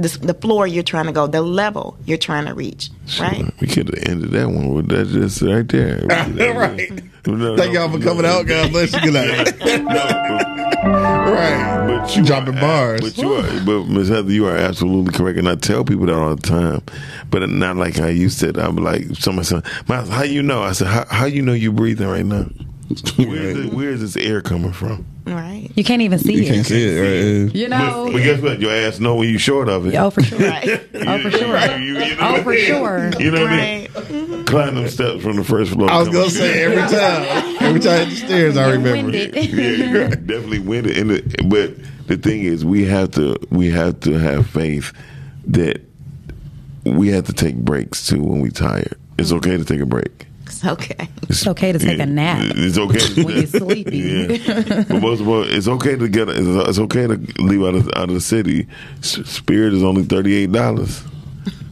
[0.00, 2.88] the, the floor you're trying to go, the level you're trying to reach,
[3.20, 3.44] right?
[3.60, 6.06] We could have ended that one with that just right there.
[6.60, 6.90] Right.
[7.26, 8.46] No, Thank no, y'all for no, coming no, out.
[8.46, 9.00] God bless you.
[9.00, 9.58] Good night.
[9.84, 11.86] no, right.
[11.86, 13.00] but, but you Dropping are, bars.
[13.02, 16.14] But you are, but Miss Heather, you are absolutely correct, and I tell people that
[16.14, 16.82] all the time.
[17.30, 18.56] But not like how you said.
[18.56, 21.72] I'm like somebody said, "Miles, how you know?" I said, "How, how you know you're
[21.72, 22.46] breathing right now?
[23.16, 25.70] Where is, it, where is this air coming from?" Right.
[25.76, 26.46] You can't even see You it.
[26.46, 27.54] can't see it, right?
[27.54, 28.08] You know.
[28.12, 28.58] but guess what?
[28.60, 29.94] Your ass know when you short of it.
[29.94, 30.38] Oh, for sure.
[30.40, 30.80] Right.
[31.06, 31.78] Oh, for sure.
[31.78, 32.66] You, you know Oh, for I mean?
[32.66, 33.10] sure.
[33.20, 33.80] You know what I mean?
[33.82, 33.90] Right.
[34.04, 34.44] Mm-hmm.
[34.44, 35.90] Climb them steps from the first floor.
[35.90, 39.10] I was gonna say every time, every time I hit the stairs, I remember.
[39.12, 39.34] winded.
[39.36, 40.96] yeah, definitely win it.
[40.98, 41.76] And the, but
[42.08, 44.92] the thing is, we have to we have to have faith
[45.46, 45.80] that
[46.84, 48.98] we have to take breaks too when we're tired.
[49.18, 50.26] It's okay to take a break.
[50.50, 51.08] It's okay.
[51.22, 52.42] It's okay to take a nap.
[52.56, 53.98] It's okay When you're sleepy.
[53.98, 54.84] Yeah.
[54.88, 56.28] but most of all, it's okay to get.
[56.28, 58.66] It's, it's okay to leave out of out of the city.
[59.00, 61.02] Spirit is only thirty eight dollars.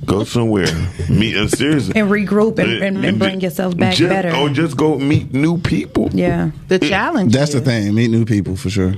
[0.07, 0.69] Go somewhere.
[1.11, 1.37] Meet.
[1.37, 2.01] Uh, seriously.
[2.01, 4.35] and regroup and, and, and bring yourself back just, better.
[4.35, 6.09] Or just go meet new people.
[6.13, 6.51] yeah.
[6.69, 7.95] The challenge That's the thing.
[7.95, 8.95] Meet new people for sure.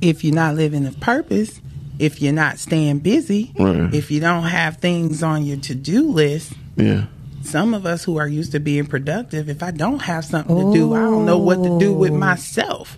[0.00, 1.60] if you're not living a purpose,
[1.98, 3.92] if you're not staying busy, Right.
[3.92, 7.06] if you don't have things on your to-do list, Yeah.
[7.46, 10.72] Some of us who are used to being productive, if I don't have something to
[10.72, 12.96] do, I don't know what to do with myself.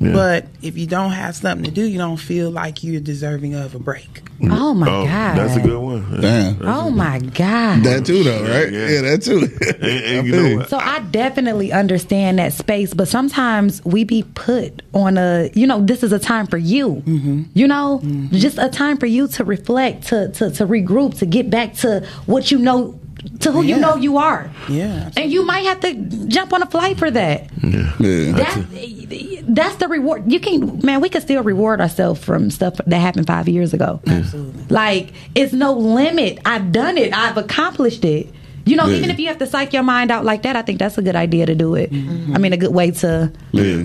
[0.00, 0.12] Yeah.
[0.12, 3.74] But if you don't have something to do, you don't feel like you're deserving of
[3.74, 4.22] a break.
[4.42, 5.36] Oh my oh, god.
[5.36, 6.22] that's a good one.
[6.22, 6.66] Damn.
[6.66, 7.84] Oh my god.
[7.84, 8.72] That too, though, right?
[8.72, 8.88] Yeah.
[8.88, 9.40] Yeah, that too.
[9.80, 14.82] And, and you know So I definitely understand that space, but sometimes we be put
[14.94, 17.02] on a, you know, this is a time for you.
[17.06, 17.42] Mm-hmm.
[17.54, 21.50] You know, just a time for you to reflect, to to to regroup, to get
[21.50, 22.98] back to what you know,
[23.40, 24.50] to who you know you are.
[24.68, 25.10] Yeah.
[25.16, 25.94] And you might have to
[26.28, 27.50] jump on a flight for that.
[27.62, 28.32] Yeah.
[28.32, 30.30] That's that's the reward.
[30.30, 31.00] You can, man.
[31.00, 34.00] We can still reward ourselves from stuff that happened five years ago.
[34.06, 34.64] Absolutely.
[34.68, 36.38] Like it's no limit.
[36.44, 37.12] I've done it.
[37.12, 38.28] I've accomplished it.
[38.66, 38.96] You know, Yeah.
[38.98, 41.02] even if you have to psych your mind out like that, I think that's a
[41.02, 41.90] good idea to do it.
[41.90, 42.34] Mm-hmm.
[42.36, 43.32] I mean, a good way to.
[43.52, 43.84] Yeah.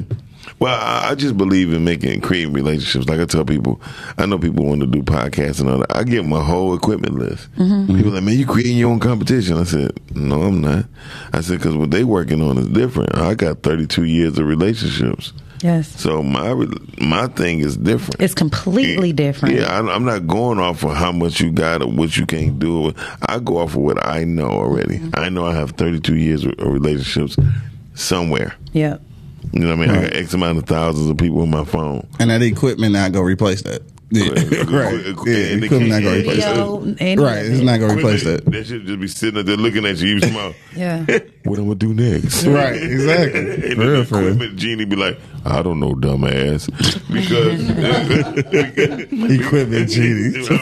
[0.57, 3.09] Well, I, just believe in making creating relationships.
[3.09, 3.81] Like I tell people,
[4.17, 5.95] I know people want to do podcasts and all that.
[5.95, 7.51] I get my whole equipment list.
[7.55, 7.95] Mm-hmm.
[7.95, 9.57] People like, man, you creating your own competition.
[9.57, 10.85] I said, no, I'm not.
[11.33, 13.15] I said because what they working on is different.
[13.15, 16.53] I got 32 years of relationships, Yes, so my
[16.99, 18.21] my thing is different.
[18.21, 19.55] it's completely different.
[19.55, 22.59] Yeah, I, I'm not going off of how much you got or what you can't
[22.59, 22.93] do.
[23.27, 24.99] I go off of what I know already.
[24.99, 25.19] Mm-hmm.
[25.19, 27.37] I know I have 32 years of of relationships
[27.93, 28.53] somewhere.
[28.73, 29.01] Yep.
[29.53, 29.89] You know what I mean?
[29.89, 32.07] I got X amount of thousands of people on my phone.
[32.19, 33.81] And that equipment not gonna replace that.
[34.11, 34.29] Yeah.
[34.29, 35.03] right.
[35.25, 37.19] Yeah, And equipment not can't- gonna replace Video, that.
[37.19, 37.45] Right.
[37.45, 38.45] It's not gonna replace that.
[38.45, 40.07] They should just be sitting up there looking at you.
[40.09, 40.53] You smile.
[40.75, 41.05] Yeah.
[41.45, 42.43] What I'm gonna do next?
[42.45, 42.75] Right.
[42.81, 43.39] Exactly.
[43.39, 44.55] And For then real, the for real.
[44.55, 46.65] genie be like, I don't know, dumbass,
[47.13, 47.61] because
[49.31, 50.45] Equipment genie.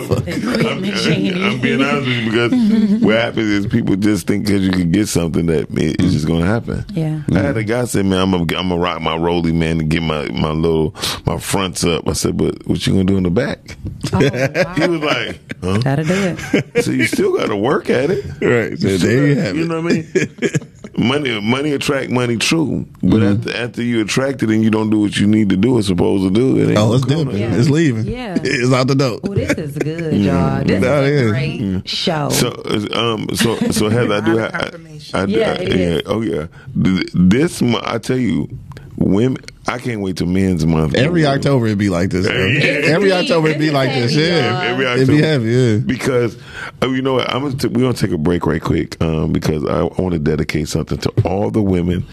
[0.68, 1.54] I'm.
[1.54, 4.92] I'm being honest with you because what happens is people just think because you can
[4.92, 6.86] get something that it's just gonna happen.
[6.92, 7.22] Yeah.
[7.32, 7.60] I had mm.
[7.60, 10.28] a guy say, "Man, I'm gonna, I'm gonna rock my rolly man and get my
[10.30, 10.94] my little
[11.26, 13.78] my fronts up." I said, "But what you gonna do in the back?"
[14.12, 16.84] Oh, He was like, "Huh?" Gotta do it.
[16.84, 18.26] So you still got to work at it.
[18.42, 18.78] Right.
[18.78, 19.68] So there you have You it.
[19.68, 20.83] know what I mean?
[20.98, 22.38] Money, money attract money.
[22.38, 23.48] True, but Mm-hmm.
[23.50, 25.88] after, after you attract it and you don't do what you need to do, it's
[25.88, 26.58] supposed to do.
[26.60, 27.56] It ain't Oh, it's gonna Yeah.
[27.56, 28.06] It's leaving.
[28.06, 28.38] Yeah.
[28.44, 29.20] It's out the door.
[29.24, 30.64] Oh, this is good, y'all.
[30.64, 31.32] This No, it is a is.
[31.32, 32.30] great show.
[32.30, 32.48] So,
[32.94, 35.20] um, so, so Heather, I do have, I, confirmation.
[35.20, 36.02] I, Yeah, I- it is.
[36.06, 36.48] oh yeah.
[36.76, 38.50] This, I tell you,
[38.98, 39.38] women.
[39.68, 40.96] I can't wait till Men's Month.
[40.96, 42.28] Every October it'd be like this.
[42.28, 42.48] bro.
[42.48, 42.64] Yeah.
[42.96, 44.14] Every October it'd be like this.
[44.14, 44.62] Yeah.
[44.64, 45.52] Every October It'd be heavy.
[45.52, 45.78] Yeah.
[45.78, 46.38] because
[46.82, 49.32] uh, you know what I'm gonna t- we're gonna take a break right quick um,
[49.32, 52.06] because I, I want to dedicate something to all the women.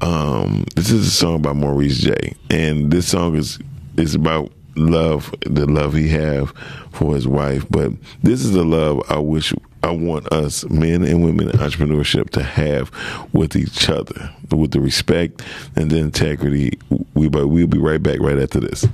[0.00, 3.58] Um, this is a song by Maurice J, and this song is
[3.96, 6.52] is about love, the love he have
[6.92, 7.64] for his wife.
[7.70, 7.92] But
[8.22, 9.52] this is the love I wish
[9.84, 12.90] I want us men and women in entrepreneurship to have
[13.34, 15.42] with each other, with the respect
[15.76, 16.78] and the integrity.
[17.12, 18.86] We but we'll be right back right after this.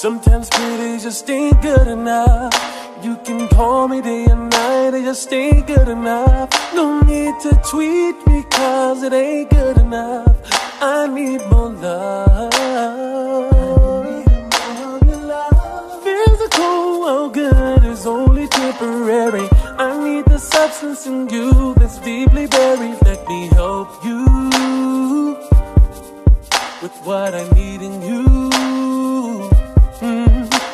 [0.00, 2.54] Sometimes pretty just ain't good enough.
[3.02, 6.48] You can call me day and night, it just ain't good enough.
[6.74, 8.16] No need to tweet
[8.50, 10.34] cause it ain't good enough.
[10.80, 12.54] I need more love.
[16.02, 19.46] Physical, well good is only temporary.
[19.76, 22.96] I need the substance in you that's deeply buried.
[23.04, 24.24] Let me help you
[26.80, 28.69] with what I need in you.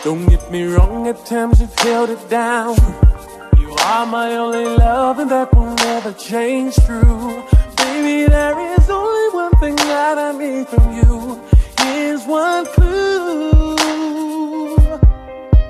[0.06, 2.76] Don't get me wrong, at times you've held it down.
[3.58, 6.76] You are my only love, and that will never change.
[6.86, 7.42] True,
[7.76, 11.42] baby, there is only one thing that I need from you.
[11.80, 13.74] Here's one clue.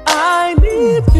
[0.06, 1.15] I need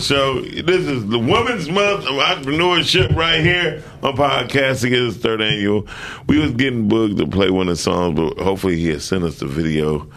[0.00, 0.62] and Grind Morning Show.
[0.62, 4.92] This is the Women's Month of Entrepreneurship right here on Podcasting.
[4.92, 5.86] It is third annual.
[6.26, 9.24] We was getting booked to play one of the songs, but hopefully he has sent
[9.24, 10.08] us the video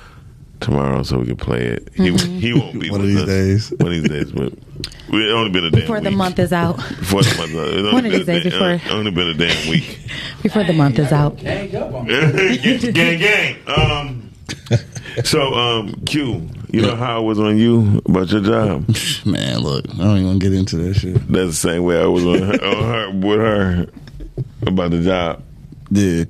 [0.59, 1.89] tomorrow so we can play it.
[1.93, 3.71] He, he won't be One of these us days.
[3.77, 4.53] One of these days, but
[5.11, 6.77] we only been a damn Before the month is out.
[6.77, 8.91] Before the month, it's only One of been these a days da- before.
[8.93, 9.99] Only been a damn week.
[10.43, 11.37] Before the month is out.
[11.37, 11.69] gang,
[13.19, 13.57] gang.
[13.67, 14.31] Um,
[15.23, 18.87] so, um, Q, you know how I was on you about your job?
[19.25, 21.13] Man, look, I don't even want to get into that shit.
[21.31, 23.87] That's the same way I was on her, on her with her
[24.65, 25.43] about the job.
[25.91, 26.23] Yeah.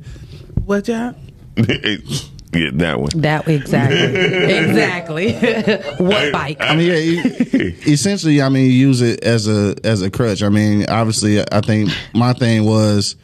[0.66, 1.18] What job?
[1.56, 3.10] yeah, that one.
[3.16, 4.00] That exactly,
[5.34, 5.34] exactly.
[6.06, 6.58] what bike?
[6.60, 7.62] I mean, yeah.
[7.62, 10.44] e- essentially, I mean, use it as a as a crutch.
[10.44, 13.16] I mean, obviously, I think my thing was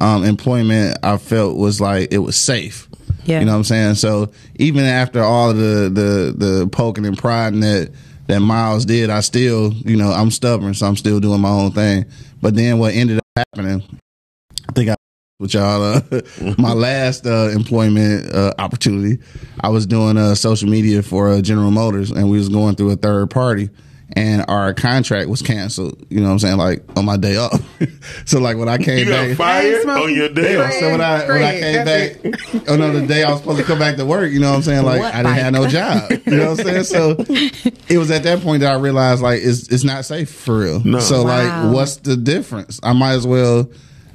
[0.00, 0.96] um, employment.
[1.02, 2.88] I felt was like it was safe.
[3.24, 3.40] Yeah.
[3.40, 3.94] You know what I'm saying?
[3.96, 7.92] So even after all of the the the poking and prodding that
[8.26, 11.72] that Miles did, I still, you know, I'm stubborn, so I'm still doing my own
[11.72, 12.06] thing.
[12.40, 13.82] But then what ended up happening,
[14.68, 14.96] I think I
[15.42, 16.00] with y'all uh,
[16.58, 19.20] my last uh, employment uh, opportunity.
[19.60, 22.90] I was doing uh, social media for uh, General Motors, and we was going through
[22.90, 23.68] a third party.
[24.14, 26.04] And our contract was canceled.
[26.10, 26.56] You know what I'm saying?
[26.58, 27.60] Like on my day off.
[28.26, 30.72] so like when I came You got back, fired on your day yeah, off.
[30.74, 33.78] so when I when I came back, no, the day I was supposed to come
[33.78, 34.84] back to work, you know what I'm saying?
[34.84, 36.10] Like What I didn't have no job.
[36.26, 36.84] You know what I'm saying?
[36.84, 37.16] So
[37.88, 40.80] it was at that point that I realized like it's it's not safe for real.
[40.84, 41.00] No.
[41.00, 41.64] So Wow.
[41.64, 42.80] like, what's the difference?
[42.82, 43.68] I might as well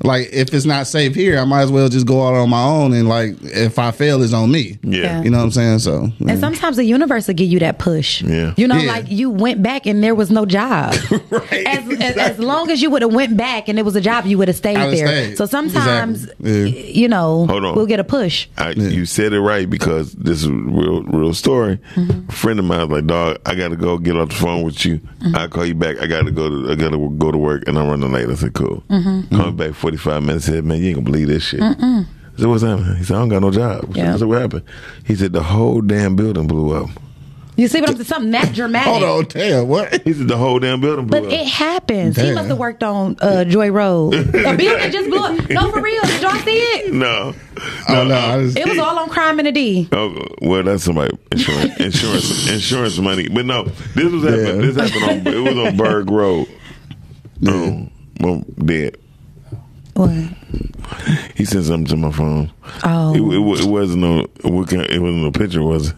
[0.04, 2.64] Like if it's not safe here, I might as well just go out on my
[2.64, 4.78] own and like if I fail, it's on me.
[4.84, 5.22] Yeah.
[5.24, 5.80] You know what I'm saying?
[5.80, 8.22] So And sometimes the universe will give you that push.
[8.22, 8.54] Yeah.
[8.58, 8.92] You know, Yeah.
[8.92, 10.94] like you went back and there was no job.
[11.30, 11.66] right.
[11.68, 14.26] As, as, as long as you would have went back and it was a job,
[14.26, 15.08] you would have stayed I'd there.
[15.08, 15.38] stayed.
[15.38, 16.70] So sometimes, Exactly.
[16.70, 16.92] Yeah.
[17.02, 17.76] you know, Hold on.
[17.76, 18.48] we'll get a push.
[18.58, 21.78] I, You said it right because this is a real, real story.
[21.96, 22.30] Mm-hmm.
[22.30, 24.64] A friend of mine was like, "Dog, I got to go get off the phone
[24.64, 24.98] with you.
[25.00, 25.36] Mm-hmm.
[25.36, 26.00] I'll call you back.
[26.02, 28.30] I got to go to, I got to go to work, and I'm running late."
[28.30, 29.36] I said, "Cool." Mm-hmm.
[29.36, 30.46] Call me back 45 minutes.
[30.46, 32.06] Said, "Man, you ain't gonna believe this shit." I
[32.38, 34.14] said, "What's happening?" He said, "I don't got no job." Yeah.
[34.14, 34.64] I said, "What happened?"
[35.06, 36.90] He said, "The whole damn building blew up."
[37.56, 38.06] You see what I'm saying?
[38.06, 38.88] Something that dramatic.
[38.88, 40.04] Hold on, damn, what?
[40.04, 42.16] He said, "The whole damn building blew But up." it happens.
[42.16, 44.14] He must have worked on uh, Joy Road.
[44.36, 45.50] A building just blew up.
[45.50, 46.02] No, for real.
[46.04, 46.94] Did y'all see it?
[46.94, 47.34] no,
[47.90, 49.90] Oh no, I just, It was all on Crime and the D.
[49.92, 53.28] Oh, well, that's somebody insurance, insurance, insurance money.
[53.28, 53.64] But no,
[53.96, 54.46] this was happening.
[54.62, 54.72] Yeah.
[54.72, 55.34] This happened on.
[55.34, 56.48] It was on Berg Road.
[57.48, 58.98] Um, well, dead.
[59.98, 60.12] What?
[61.36, 62.52] He sent something to my phone.
[62.84, 63.14] Oh.
[63.14, 64.28] It, it, it wasn't no.
[64.44, 65.96] It wasn't no picture, was it?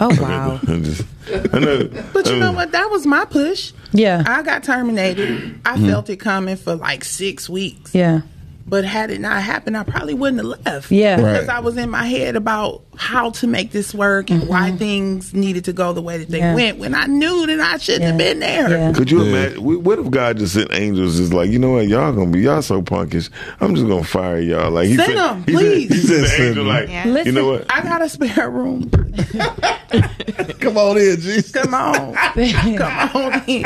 [0.00, 0.60] Oh, wow.
[0.62, 1.04] I just,
[1.52, 2.72] I know, But you know what?
[2.72, 3.72] That was my push.
[3.92, 4.24] Yeah.
[4.26, 5.60] I got terminated.
[5.64, 5.88] I mm-hmm.
[5.88, 7.94] felt it coming for like six weeks.
[7.94, 8.22] Yeah.
[8.66, 10.90] But had it not happened, I probably wouldn't have left.
[10.90, 11.16] Yeah.
[11.16, 11.56] Because Right.
[11.56, 15.64] I was in my head about how to make this work and why things needed
[15.66, 16.44] to go the way that they Mm-hmm.
[16.44, 16.54] Yeah.
[16.54, 18.68] went when I knew that I shouldn't have been there.
[18.70, 18.92] Yeah.
[18.92, 19.62] Could you imagine?
[19.84, 21.16] What if God just sent angels?
[21.18, 23.30] Just like you know what, y'all gonna be y'all so punkish.
[23.60, 24.70] I'm just gonna fire y'all.
[24.70, 25.88] Like he Send sent, them, he sent- please.
[25.90, 26.74] He sent, the Send angel them.
[26.74, 27.22] like Yeah.
[27.24, 27.66] you know what?
[27.70, 28.90] I got a spare room.
[30.60, 31.50] come on in, Jesus.
[31.52, 32.14] Come on.
[32.74, 33.64] Come on in.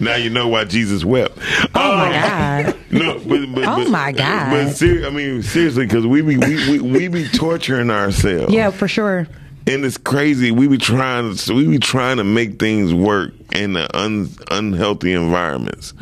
[0.00, 1.36] now you know why Jesus wept.
[1.74, 2.76] Oh, my God.
[2.90, 4.50] No, but, but Oh, but- my God.
[4.50, 8.52] But ser- I mean, seriously, because we be we, we, we be torturing ourselves.
[8.52, 9.26] Yeah, for sure.
[9.66, 10.50] and it's crazy.
[10.50, 15.12] We be trying to we be trying to make things work in the un, unhealthy
[15.12, 15.92] environments,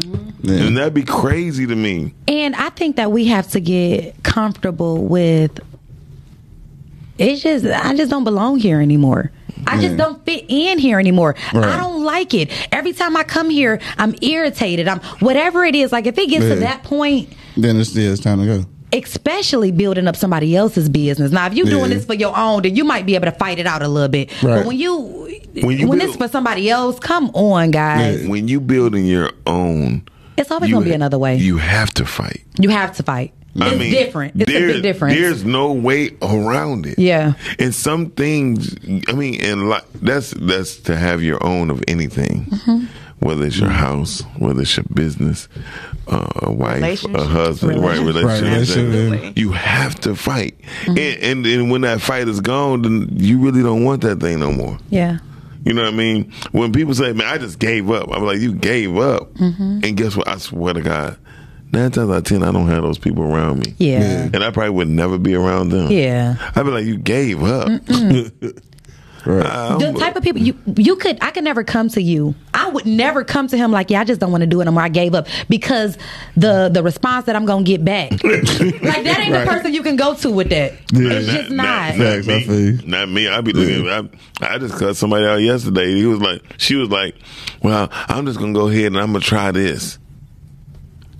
[0.42, 2.14] and that'd be crazy to me.
[2.28, 5.60] And I think that we have to get comfortable with
[7.18, 9.30] it's just I just don't belong here anymore.
[9.64, 11.36] I just don't fit in here anymore.
[11.54, 11.64] Right.
[11.64, 12.50] I don't like it.
[12.72, 14.88] Every time I come here, I'm irritated.
[14.88, 15.92] I'm whatever it is.
[15.92, 16.54] Like if it gets Yeah.
[16.54, 18.64] to that point, Then it's, yeah, it's time to go.
[18.92, 21.32] Especially building up somebody else's business.
[21.32, 21.96] Now, if you're doing Yeah.
[21.96, 24.08] this for your own, then you might be able to fight it out a little
[24.08, 24.30] bit.
[24.42, 24.58] Right.
[24.58, 24.96] But when you
[25.54, 28.26] When when, you it's for somebody else, come on, guys.
[28.26, 30.02] When you building your own,
[30.36, 31.36] It's always gonna be another way.
[31.36, 32.42] You have to fight.
[32.58, 33.32] You have to fight.
[33.60, 34.32] I it's mean, different.
[34.40, 35.14] It's a big difference.
[35.14, 36.98] There's no way around it.
[36.98, 37.34] Yeah.
[37.58, 38.74] And some things,
[39.08, 42.84] I mean, and like that's that's to have your own of anything, Mm-hmm.
[43.22, 45.48] Whether it's your house, whether it's your business,
[46.08, 47.98] uh, a wife, a husband, right?
[47.98, 49.10] Relationship.
[49.22, 49.38] Right.
[49.38, 50.90] You have to fight, Mm-hmm.
[50.98, 54.40] and, and and when that fight is gone, then you really don't want that thing
[54.40, 54.78] no more.
[54.90, 55.18] yeah.
[55.64, 56.32] You know what I mean?
[56.50, 59.80] When people say, "Man, I just gave up," I'm like, "You gave up," Mm-hmm.
[59.84, 60.26] and guess what?
[60.26, 61.16] I swear to God,
[61.70, 63.74] nine times out of ten, I don't have those people around me.
[63.78, 64.28] Yeah.
[64.32, 65.92] And I probably would never be around them.
[65.92, 66.34] Yeah.
[66.56, 67.68] I'd be like, you gave up.
[69.24, 69.46] Right.
[69.46, 72.34] I'm- The type of people you you could I could never come to you.
[72.54, 74.64] I would never come to him like, yeah, I just don't want to do it
[74.66, 74.82] anymore.
[74.82, 75.96] I gave up because
[76.36, 79.44] the the response that I'm gonna get back, like that ain't Right.
[79.44, 80.72] the person you can go to with that.
[80.92, 81.94] It's just not.
[81.94, 82.72] Facts, I feel you.
[82.78, 82.84] me.
[82.86, 83.28] Not me.
[83.28, 83.88] I'd be looking.
[83.88, 85.94] I, I just cut somebody out yesterday.
[85.94, 87.14] He was like, she was like,
[87.62, 89.98] well, I'm just gonna go ahead and I'm gonna try this.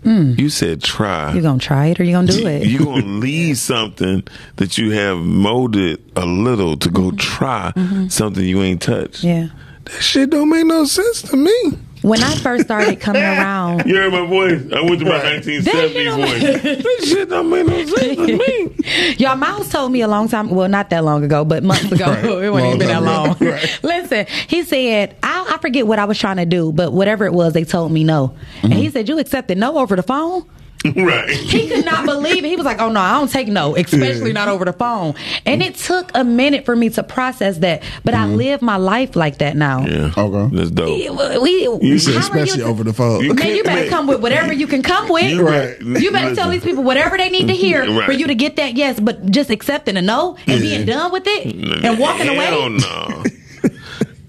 [0.05, 1.33] You said try.
[1.33, 2.67] You're gonna try it or you're gonna do it?
[2.67, 4.25] You're gonna leave something
[4.57, 7.73] that you have molded a little to go try
[8.09, 9.23] something you ain't touched.
[9.25, 9.27] Mm-hmm.
[9.29, 9.49] yeah.
[9.85, 11.79] That shit don't make no sense to me.
[12.03, 14.61] When I first started coming around, You heard my voice?
[14.73, 16.83] I went to my That 1970s shit voice.
[16.83, 19.15] That shit don't make no sense to me.
[19.19, 22.07] Y'all, Miles told me a long time, well, not that long ago, but months ago.
[22.07, 22.25] Right.
[22.25, 23.35] it wasn't even been that Long long.
[23.37, 23.57] time ago.
[23.57, 23.81] Right.
[23.83, 27.33] Listen, he said, I, I forget what I was trying to do, but whatever it
[27.33, 28.37] was, they told me no.
[28.63, 28.93] And he mm-hmm.
[28.93, 30.45] said, You accepted no over the phone?
[30.97, 31.31] right.
[31.31, 32.49] He could not believe it.
[32.49, 34.33] He was like, "Oh no, I don't take no, especially Yeah.
[34.33, 35.15] not over the phone."
[35.47, 38.37] And it took a minute for me to process that, but I mm-hmm.
[38.37, 39.87] live my life like that now.
[39.87, 40.13] Yeah.
[40.17, 40.57] Okay.
[40.57, 41.43] That's dope.
[41.43, 43.25] We, You said how are you especially over the phone.
[43.25, 43.91] You Man, you better Man.
[43.91, 45.31] come with whatever you can come with.
[45.31, 45.81] You Right.
[45.81, 48.07] You better tell these people whatever they need to hear Right.
[48.07, 51.25] for you to get that yes, but just accepting a no and being done with
[51.27, 51.55] it
[51.85, 52.51] and walking Hell away.
[52.79, 53.23] no.
[53.63, 53.73] and,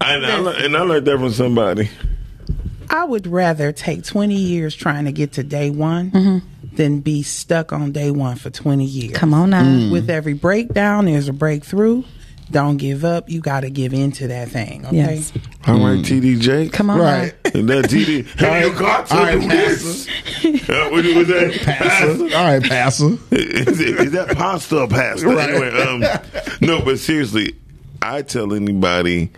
[0.26, 1.88] I, lear- and I learned that from somebody.
[2.94, 6.76] I would rather take 20 years trying to get to day one Mm-hmm.
[6.76, 9.16] than be stuck on day one for 20 years.
[9.16, 9.90] Come on now.
[9.90, 12.04] With every breakdown, there's a breakthrough.
[12.50, 13.28] Don't give up.
[13.30, 14.84] You got to give into that thing.
[14.86, 14.96] Okay.
[14.96, 15.32] Yes.
[15.66, 16.72] All right, TD Jake.
[16.72, 16.98] Come on.
[17.00, 17.34] Right.
[17.54, 18.26] And that TD.
[18.38, 20.06] Have you got to All right, do this?
[20.68, 21.58] Uh, what was that?
[21.62, 22.22] Passer.
[22.36, 23.06] All right, passer.
[23.32, 25.26] is, it, is that pasta or pasta?
[25.26, 25.50] Right.
[25.50, 26.00] Anyway, um,
[26.60, 27.56] no, but seriously,
[28.02, 29.30] I tell anybody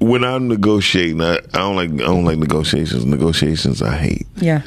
[0.00, 3.04] when I'm negotiating, I, I don't like I don't like negotiations.
[3.04, 4.26] Negotiations I hate.
[4.36, 4.62] Yeah.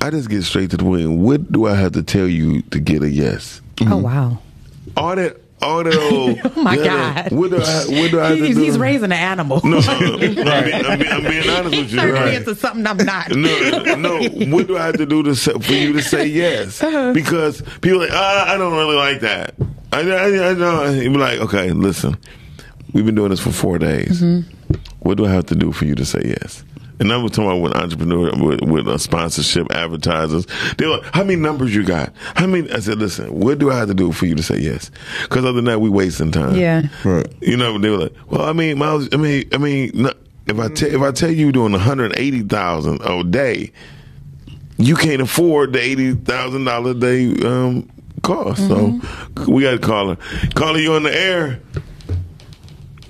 [0.00, 1.18] I just get straight to the point.
[1.20, 3.60] What do I have to tell you to get a yes?
[3.82, 4.38] Oh wow.
[4.96, 6.38] All that, all that old.
[6.56, 7.32] Oh my yeah, God.
[7.32, 7.84] What do I?
[8.00, 8.62] What do I He's, do?
[8.62, 9.60] he's raising an animal.
[9.64, 11.98] No, I'm, being, I'm, being, I'm being honest with you.
[11.98, 13.30] Turning me into something I'm not.
[13.30, 14.22] No, no.
[14.54, 16.82] What do I have to do to say, for you to say yes?
[16.82, 17.12] Uh-huh.
[17.12, 19.54] Because people are like, ah, I don't really like that.
[19.92, 20.90] I, I, I know.
[20.90, 22.16] You be like, okay, listen.
[22.92, 24.20] We've been doing this for four days.
[24.20, 24.50] Mm-hmm.
[25.00, 26.64] What do I have to do for you to say yes?
[27.00, 30.46] And I was talking about with entrepreneur, with, with uh, sponsorship, advertisers.
[30.78, 32.12] They're like, how many numbers you got?
[32.36, 32.70] How many?
[32.70, 34.90] I said, listen, what do I have to do for you to say yes?
[35.22, 36.54] Because other than that, we wasting time.
[36.54, 36.82] Yeah.
[37.04, 37.26] Right.
[37.40, 40.12] You know, they were like, "Well, I mean, Miles, I mean, I mean, no,
[40.46, 43.72] if I tell if I tell you you're doing one hundred eighty thousand a day,
[44.76, 47.90] you can't afford the eighty thousand dollar a day um,
[48.22, 48.66] cost.
[48.68, 49.00] So
[49.48, 50.16] we got to call her.
[50.54, 51.60] Call her, you on the air.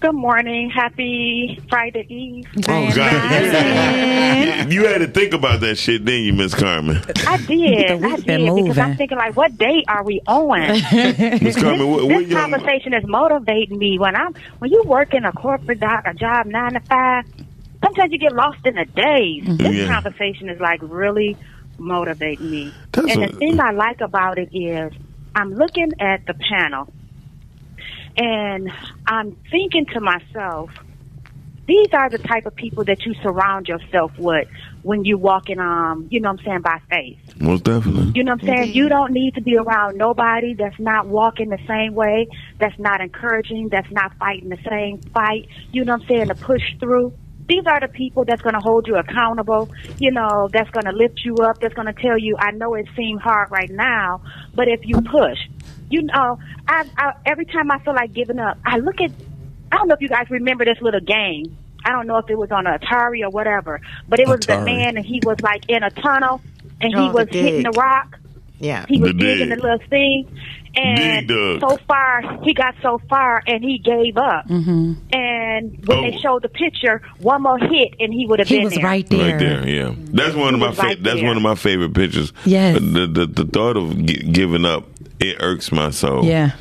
[0.02, 0.68] Good morning.
[0.68, 2.48] Happy Friday Eve.
[2.68, 7.00] Oh God, you, you had to think about that shit, didn't you, Miss Carmen?
[7.24, 8.02] I did.
[8.02, 8.78] I did been because.
[8.78, 10.58] I'm thinking like, what date are we on?
[11.40, 15.24] Miss Carmen, what, what this conversation is motivating me when I'm when you work in
[15.24, 17.24] a corporate doc, a job nine to five.
[17.84, 19.44] Sometimes you get lost in the days.
[19.44, 19.56] Mm-hmm.
[19.56, 19.86] This Yeah.
[19.86, 21.36] conversation is like really
[21.78, 22.74] motivating me.
[22.90, 24.92] That's and what- the thing I like about it is
[25.36, 26.92] I'm looking at the panel
[28.16, 28.70] and
[29.06, 30.70] I'm thinking to myself,
[31.66, 34.48] these are the type of people that you surround yourself with
[34.82, 37.40] when you walking um, you know what I'm saying, by faith.
[37.40, 38.12] most definitely.
[38.14, 38.74] You know what I'm saying?
[38.74, 43.00] You don't need to be around nobody that's not walking the same way, that's not
[43.00, 45.48] encouraging, that's not fighting the same fight.
[45.70, 46.28] You know what I'm saying?
[46.28, 47.12] To push through.
[47.48, 50.92] These are the people that's going to hold you accountable, you know, that's going to
[50.92, 54.22] lift you up, that's going to tell you, I know it seems hard right now,
[54.54, 55.38] but if you push,
[55.92, 59.10] you know, I, I, every time I feel like giving up, I look at,
[59.70, 61.56] I don't know if you guys remember this little game.
[61.84, 64.96] I don't know if it was on Atari or whatever, but it was the man
[64.96, 66.40] and he was like in a tunnel
[66.80, 68.18] and he Oh, the was hitting the rock.
[68.60, 68.86] Yeah.
[68.88, 69.58] He was The digging dig.
[69.58, 70.38] the little thing,
[70.76, 71.68] and Dig dug.
[71.68, 74.46] so far he got so far, and he gave up.
[74.46, 74.92] Mm-hmm.
[75.12, 76.02] And when Oh.
[76.02, 78.84] they showed the picture, one more hit, and he would have He been was there.
[78.84, 79.30] right there.
[79.32, 79.94] Right there, yeah.
[79.98, 81.26] That's one of my was fa- right that's there.
[81.26, 82.32] one of my favorite pictures.
[82.44, 82.78] Yes.
[82.78, 84.84] The the, the thought of gi- giving up
[85.22, 86.24] it irks my soul.
[86.24, 86.52] Yeah.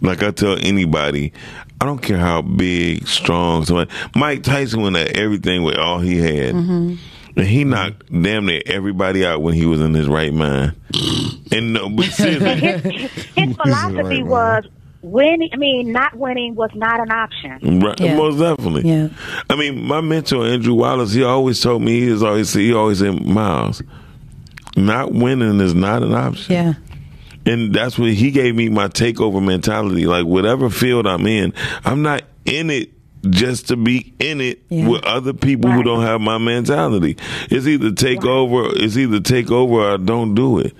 [0.00, 1.32] Like I tell anybody,
[1.80, 3.64] I don't care how big, strong.
[3.64, 6.94] Somebody, Mike Tyson went at everything with all he had, Mm-hmm.
[7.38, 10.74] and he knocked damn near everybody out when he was in his right mind.
[11.52, 14.64] And no, but seriously, His philosophy right, was
[15.02, 15.50] winning.
[15.52, 17.80] I mean, not winning was not an option.
[17.80, 18.16] Right, Yeah.
[18.16, 18.88] most definitely.
[18.88, 19.08] Yeah.
[19.50, 22.98] I mean, my mentor Andrew Wallace, he always told me he is always he always
[23.00, 23.82] said, Miles,
[24.76, 26.52] not winning is not an option.
[26.52, 26.72] Yeah.
[27.46, 30.06] And that's what he gave me my takeover mentality.
[30.06, 31.52] Like whatever field I'm in,
[31.84, 32.90] I'm not in it
[33.30, 34.86] just to be in it Yeah.
[34.86, 37.16] with other people who don't have my mentality.
[37.50, 40.74] It's either take over, it's either take over or don't do it.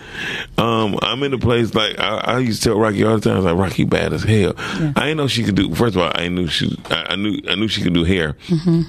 [0.58, 3.32] Um, I'm in a place like I, I used to tell Rocki all the time.
[3.34, 4.52] I was like Rocki bad as hell.
[4.58, 5.74] I didn't know she could do.
[5.74, 6.78] First of all, I knew she.
[6.90, 8.36] I, I knew I knew she could do hair,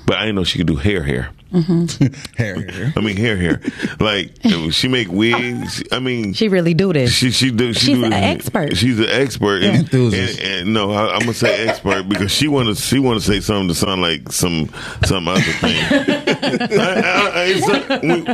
[0.05, 1.30] but I didn't know she could do hair hair.
[2.37, 2.93] Hair, hair.
[2.97, 3.61] I mean hair hair.
[3.99, 4.31] Like
[4.71, 5.83] she make wigs.
[5.91, 7.11] I mean She really do this.
[7.13, 8.75] she she do she She's do an it- expert.
[8.75, 9.63] She's an expert.
[9.63, 10.39] And, Enthusiast.
[10.41, 13.25] and, and no, I, I'm gonna say expert because she want to she want to
[13.25, 14.69] say something to sound like some
[15.05, 15.77] some other thing.
[15.91, 18.25] I, I, I, it's not- when,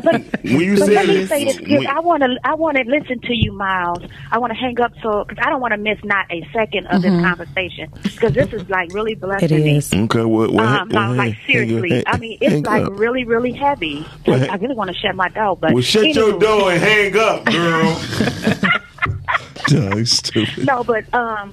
[0.55, 2.37] when you But say let me this, say this when- I want to.
[2.43, 4.03] I want to listen to you, Miles.
[4.31, 6.87] I want to hang up so because I don't want to miss not a second
[6.87, 9.67] of this conversation because this is like really blessing Mm-hmm.
[9.67, 10.03] It me.
[10.05, 11.89] okay, what, what, Um, no, what, like hang- seriously.
[11.89, 12.97] hang- I mean, it's hang like up.
[13.01, 14.05] Really, really heavy.
[14.27, 16.39] Well, I really want to shut my door, but Well, shut your anywho.
[16.39, 18.01] door and hang up, girl.
[19.65, 20.65] Duh, stupid.
[20.67, 21.51] No, but um,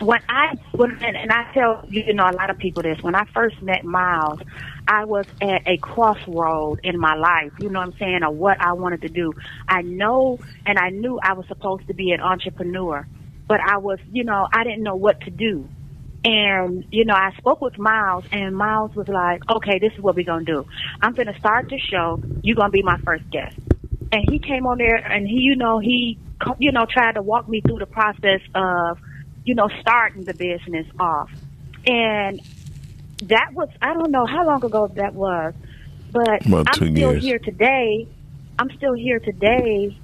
[0.00, 3.02] when I when and, and I tell you know a lot of people this.
[3.02, 4.40] When I first met Miles,
[4.88, 7.52] I was at a crossroad in my life.
[7.60, 9.32] You know what I'm saying, or what I wanted to do.
[9.68, 13.06] I know, and I knew I was supposed to be an entrepreneur,
[13.48, 15.68] but I was, you know, I didn't know what to do.
[16.24, 20.16] And, you know, I spoke with Miles and Miles was like, okay, this is what
[20.16, 20.66] we're going to do.
[21.02, 22.20] I'm going to start the show.
[22.42, 23.58] You're going to be my first guest.
[24.10, 26.18] And he came on there and he, you know, he,
[26.58, 28.98] you know, tried to walk me through the process of,
[29.44, 31.30] you know, starting the business off.
[31.86, 32.40] And
[33.24, 35.52] that was, I don't know how long ago that was,
[36.10, 37.22] but About I'm still years.
[37.22, 38.08] here today.
[38.58, 39.98] I'm still here today.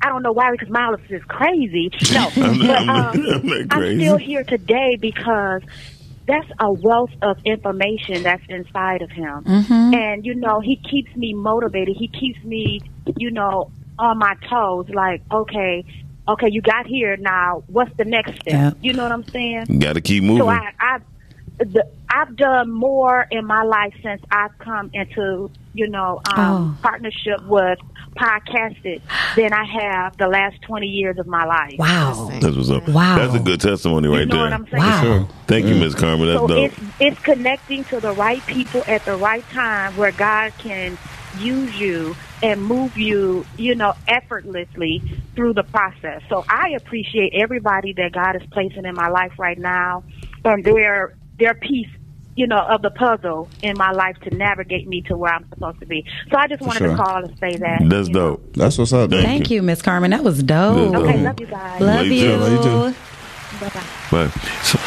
[0.00, 1.90] I don't know why because Miles is crazy.
[2.12, 5.62] No, I'm, but, I'm, um, I'm I'm still here today because
[6.26, 9.42] that's a wealth of information that's inside of him.
[9.94, 11.96] And, you know, he keeps me motivated.
[11.96, 12.82] He keeps me,
[13.16, 14.88] you know, on my toes.
[14.90, 15.84] Like, okay,
[16.28, 17.64] okay, you got here now.
[17.66, 18.52] What's the next step?
[18.52, 18.72] Yeah.
[18.82, 19.78] You know what I'm saying?
[19.78, 20.42] Got to keep moving.
[20.42, 20.98] So I, I,
[21.58, 26.76] the, I've done more in my life since I've come into, you know, um, Oh.
[26.82, 27.78] partnership with
[28.18, 29.02] Podcastic
[29.36, 31.74] than I have the last 20 years of my life.
[31.78, 32.28] Wow.
[32.40, 32.88] That's what's up.
[32.88, 33.16] Wow.
[33.18, 34.44] That's a good testimony right You know there.
[34.44, 34.82] what I'm saying?
[34.82, 35.02] Wow.
[35.02, 35.28] Sure.
[35.46, 36.26] Thank you, Miss Carmen.
[36.26, 36.72] That's So dope.
[36.72, 40.98] it's it's connecting to the right people at the right time where God can
[41.30, 45.04] use you and move you, you know, effortlessly
[45.36, 46.22] through the process.
[46.28, 50.04] So I appreciate everybody that God is placing in my life right now
[50.44, 51.88] and their their piece,
[52.36, 55.80] you know, of the puzzle in my life to navigate me to where I'm supposed
[55.80, 56.04] to be.
[56.30, 56.96] So I just wanted sure.
[56.96, 57.80] to call and say that.
[57.88, 58.30] That's you know.
[58.36, 58.52] dope.
[58.54, 59.10] That's what's up.
[59.10, 59.22] though.
[59.22, 60.10] Thank you, Miss Carmen.
[60.12, 60.92] That was dope.
[60.92, 61.22] That's Okay, dope.
[61.24, 61.80] love you guys.
[61.80, 62.28] Love Love you you.
[62.28, 62.36] too.
[62.36, 62.62] Love you
[62.92, 62.98] too.
[63.60, 63.82] Bye bye.
[64.10, 64.30] But
[64.62, 64.78] so,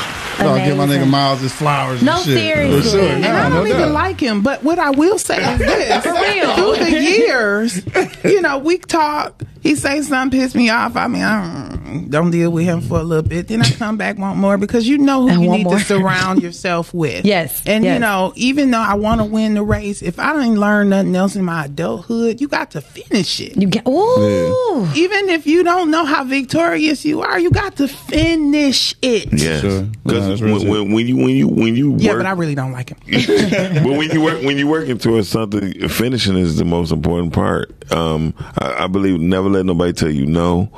[0.43, 2.01] No, give my nigga Miles his flowers.
[2.01, 2.37] No, and shit.
[2.37, 2.81] seriously.
[2.81, 3.01] For sure.
[3.01, 3.91] And And Nah, I don't even doubt.
[3.93, 6.55] like him, but what I will say is this: For real.
[6.55, 7.81] through the years,
[8.23, 9.41] you know, we talk.
[9.61, 10.95] He say something piss me off.
[10.95, 13.47] I mean, I don't, don't deal with him for a little bit.
[13.47, 15.77] Then I come back want more because you know who And you need more.
[15.77, 17.25] to surround yourself with.
[17.25, 20.59] Yes, and you know, even though I want to win the race, if I didn't
[20.59, 23.55] learn nothing else in my adulthood, you got to finish it.
[23.55, 24.87] You get ooh.
[24.95, 29.29] Even if you don't know how victorious you are, you got to finish it.
[29.31, 29.61] yes.
[30.03, 32.31] Because No, that's when, when, when you when you when you Yeah, work, but I
[32.31, 32.97] really don't like him.
[33.83, 37.91] but when you work when you're working towards something, finishing is the most important part.
[37.91, 40.69] Um, I, I believe never let nobody tell you no.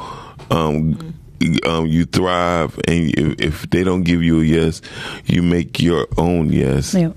[0.50, 1.14] Um,
[1.66, 4.82] um, you thrive, and if, if they don't give you a yes,
[5.26, 6.94] you make your own yes.
[6.94, 7.12] Yeah.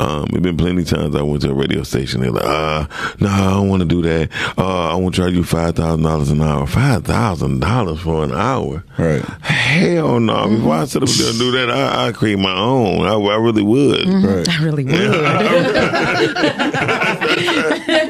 [0.00, 2.20] Um, there's been plenty of times I went to a radio station.
[2.20, 2.86] They're like, uh,
[3.20, 4.30] no, I don't want to do that.
[4.58, 6.66] Uh, I want to charge you five thousand dollars an hour.
[6.66, 8.84] Five thousand dollars for an hour?
[8.98, 9.22] Right.
[9.42, 10.48] Hell no!
[10.48, 13.06] Before I sit up there and do that, I, I create my own.
[13.06, 14.06] I, I really would.
[14.08, 14.48] Right.
[14.48, 14.94] I really would.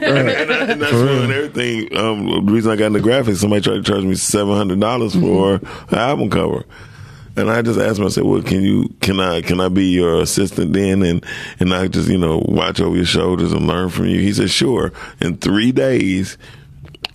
[0.07, 1.97] and, I, and that's when everything.
[1.97, 5.15] Um, the reason I got into graphics, somebody tried to charge me seven hundred dollars
[5.15, 6.65] for an album cover,
[7.37, 8.07] and I just asked him.
[8.07, 8.95] I said, "Well, can you?
[9.01, 9.43] Can I?
[9.43, 11.03] Can I be your assistant then?
[11.03, 11.25] And
[11.61, 14.51] and I just you know watch over your shoulders and learn from you." He said,
[14.51, 16.39] "Sure." In three days.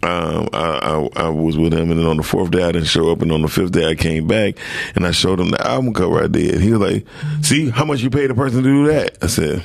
[0.04, 2.88] Um, I, I I was with him, and then on the fourth day I didn't
[2.88, 4.56] show up, and on the fifth day I came back,
[4.96, 6.60] and I showed him the album cover I did.
[6.60, 7.06] He was like,
[7.44, 9.62] "See how much you paid a person to do that?" I said,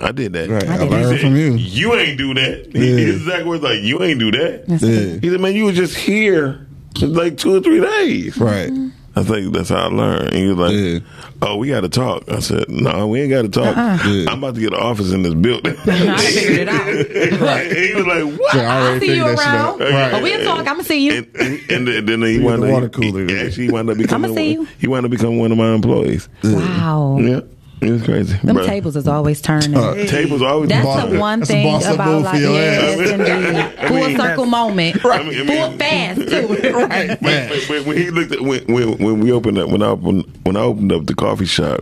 [0.00, 0.66] "I did that." Right.
[0.66, 1.52] I did He learned said, from you.
[1.54, 2.70] You ain't do that.
[2.72, 2.96] He, Yeah.
[2.96, 5.20] His exact words like, "You ain't do that." Yeah.
[5.20, 6.66] He said, "Man, you was just here
[6.98, 8.70] for like two or three days." Right.
[9.18, 10.28] I think that's how I learned.
[10.28, 10.98] And he was like, Yeah.
[11.42, 13.76] "Oh, we got to talk." I said, "No, we ain't got to talk.
[13.76, 13.98] Uh-uh.
[14.08, 14.30] Yeah.
[14.30, 16.14] I'm about to get an office in this building." Uh-huh.
[16.14, 17.40] I figured it out.
[17.40, 17.72] right.
[17.76, 19.82] He was like, "What?" So I I'll see you figured that shit around.
[19.82, 19.90] out.
[19.90, 20.10] Right.
[20.12, 20.58] But we'll talk.
[20.58, 21.12] I'm gonna see you.
[21.34, 23.26] And, and, and then he at wound the up water cooler.
[23.26, 24.34] He, actually, he wound up becoming.
[24.36, 24.68] see you.
[24.78, 26.28] He wound up becoming one of my employees.
[26.44, 27.18] Wow.
[27.20, 27.40] Yeah,
[27.80, 28.36] it was crazy.
[28.38, 28.66] Them Bruh.
[28.66, 29.76] tables is always turning.
[29.76, 30.68] Uh, tables always.
[30.68, 33.10] That's Boss- the one thing about like for your yes, ass.
[33.10, 33.88] indeed.
[33.88, 35.04] Full circle moment.
[35.04, 36.72] I mean- I mean- Full fast too.
[36.78, 37.08] Right.
[37.08, 37.48] But, Man.
[37.48, 40.24] but, but when he looked at when, when when we opened up when I opened
[40.44, 41.80] when I opened up the coffee shop,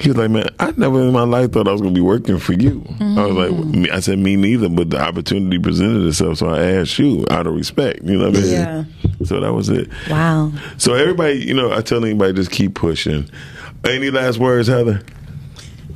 [0.00, 2.04] he was like, "Man, I never in my life thought I was going to be
[2.04, 3.82] working for you." I was like, mm-hmm.
[3.82, 7.46] me, "I said me neither," but the opportunity presented itself, so I asked you out
[7.46, 8.02] of respect.
[8.02, 8.50] You know what I mean?
[8.50, 8.84] Yeah.
[9.24, 9.88] So that was it.
[10.10, 10.52] Wow.
[10.78, 13.28] So everybody, you know, I tell anybody just keep pushing.
[13.84, 15.02] Any last words, Heather?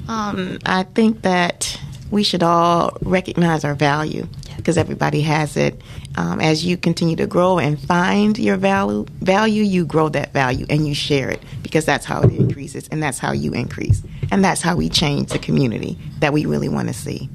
[0.08, 1.78] Um, I think that
[2.10, 4.26] we should all recognize our value
[4.56, 5.80] because everybody has it.
[6.16, 10.66] Um, as you continue to grow and find your value, value, you grow that value
[10.70, 14.02] and you share it because that's how it increases and that's how you increase
[14.32, 17.28] and that's how we change the community that we really want to see.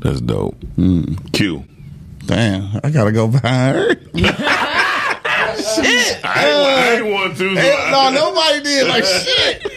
[0.00, 0.56] That's dope.
[1.32, 1.64] Q.
[2.26, 2.80] Damn.
[2.84, 3.96] I gotta go behind her.
[5.42, 7.54] I, I ain't want to.
[7.54, 8.88] so I- no, nobody did.
[8.88, 9.69] Like shit.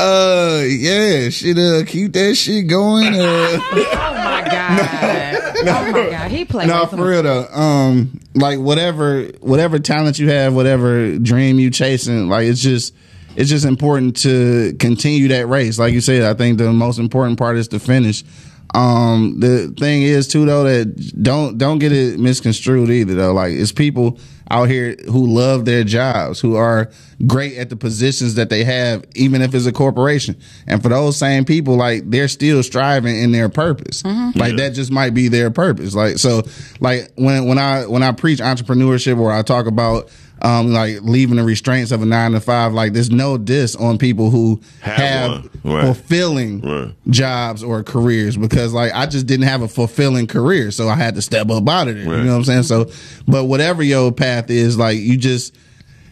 [0.00, 1.58] Uh, yeah, shit.
[1.58, 3.14] Uh, keep that shit going.
[3.14, 3.60] Uh,
[4.02, 5.52] Oh my god.
[5.62, 6.30] Oh my god.
[6.30, 6.68] He played.
[6.68, 7.46] no, for real though.
[7.48, 12.94] Um, like whatever, whatever talent you have, whatever dream you chasing, like it's just,
[13.36, 15.78] it's just important to continue that race.
[15.78, 18.24] Like you said, I think the most important part is to finish.
[18.72, 23.32] Um, the thing is too though that don't don't get it misconstrued either though.
[23.32, 24.18] Like it's people
[24.50, 26.90] out here who love their jobs, who are
[27.26, 30.40] great at the positions that they have, even if it's a corporation.
[30.66, 34.02] And for those same people, like they're still striving in their purpose.
[34.04, 35.94] Like that just might be their purpose.
[35.94, 36.42] Like so,
[36.80, 40.10] like when when I when I preach entrepreneurship or I talk about
[40.42, 43.98] um like leaving the restraints of a nine to five, like there's no diss on
[43.98, 45.50] people who Have have.
[45.62, 45.84] Right.
[45.84, 46.94] fulfilling Right.
[47.10, 51.16] jobs or careers because like I just didn't have a fulfilling career, so I had
[51.16, 52.06] to step up out of there.
[52.08, 52.18] Right.
[52.20, 52.62] You know what I'm saying?
[52.62, 52.90] So,
[53.28, 55.54] but whatever your path is, like you just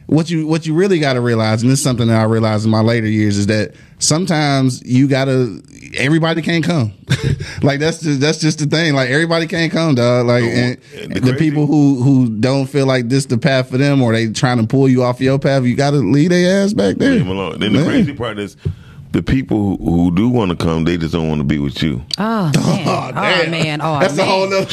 [0.08, 2.64] what you what you really got to realize, and this is something that I realized
[2.64, 5.62] in my later years, is that sometimes you gotta
[5.94, 6.94] everybody can't come.
[7.62, 8.94] like that's just that's just the thing.
[8.94, 10.26] Like everybody can't come, dog.
[10.26, 13.76] Like and and the, the people who who don't feel like this the path for
[13.76, 16.64] them, or they trying to pull you off your path, you got to lead their
[16.64, 17.10] ass back there.
[17.10, 17.60] Leave him alone.
[17.60, 17.88] Then the Man.
[17.88, 18.56] crazy part is
[19.12, 21.82] the people who, who do want to come, they just don't want to be with
[21.82, 22.02] you.
[22.18, 22.84] Oh, man.
[22.88, 23.50] Oh, damn.
[23.50, 23.80] man.
[23.82, 24.26] Oh, That's man.
[24.26, 24.66] a whole nother.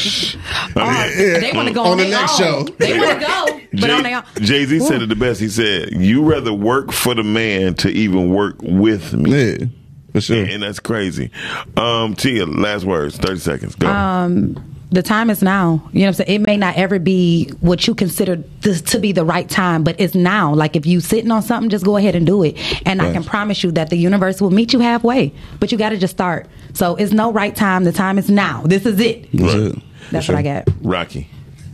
[0.76, 2.66] Oh, they want to go on, On the next own.
[2.66, 2.72] show.
[2.78, 4.24] They want to go, but on their own.
[4.40, 5.40] Jay Z said it the best.
[5.40, 9.66] He said, "You rather work for the man to even work with me." Yeah,
[10.12, 10.44] for sure.
[10.44, 11.30] And that's crazy.
[11.76, 13.74] Um, Tia, last words, thirty seconds.
[13.74, 13.88] Go.
[13.88, 15.82] Um, the time is now.
[15.92, 16.42] You know what I'm saying?
[16.42, 20.00] It may not ever be what you consider this to be the right time, but
[20.00, 20.54] it's now.
[20.54, 22.56] Like if you sitting on something, just go ahead and do it.
[22.86, 25.32] And I can promise you that the universe will meet you halfway.
[25.58, 26.46] But you got to just start.
[26.72, 27.84] So it's no right time.
[27.84, 28.62] The time is now.
[28.62, 29.28] This is it.
[29.32, 29.82] That's it.
[30.12, 30.66] That's what I got.
[30.82, 31.26] Rocki.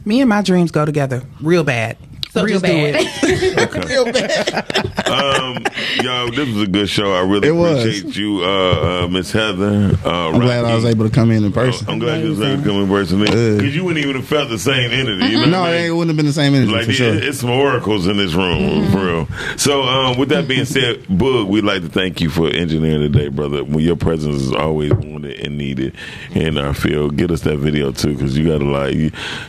[0.04, 1.96] Me and my dreams go together real bad.
[2.32, 2.94] So Real just do bad.
[3.22, 4.88] it.
[5.12, 5.58] Um,
[6.02, 7.12] yo, this was a good show.
[7.12, 7.80] I really It was.
[7.84, 9.90] appreciate you, uh, uh, Miss Heather.
[10.02, 11.86] Uh, I'm glad I was able to come in in person.
[11.90, 14.48] I'm glad you was able to come in person because you wouldn't even have felt
[14.48, 15.26] the same energy.
[15.26, 17.14] You know no, what I it wouldn't have been the same energy Like for sure.
[17.14, 19.28] it's some oracles in this room, for real.
[19.58, 23.28] So, um, with that being said, Boog, we'd like to thank you for engineering today,
[23.28, 23.64] brother.
[23.64, 25.94] Well, your presence is always wanted and needed
[26.30, 27.18] in our field.
[27.18, 28.94] Get us that video too, because you got to like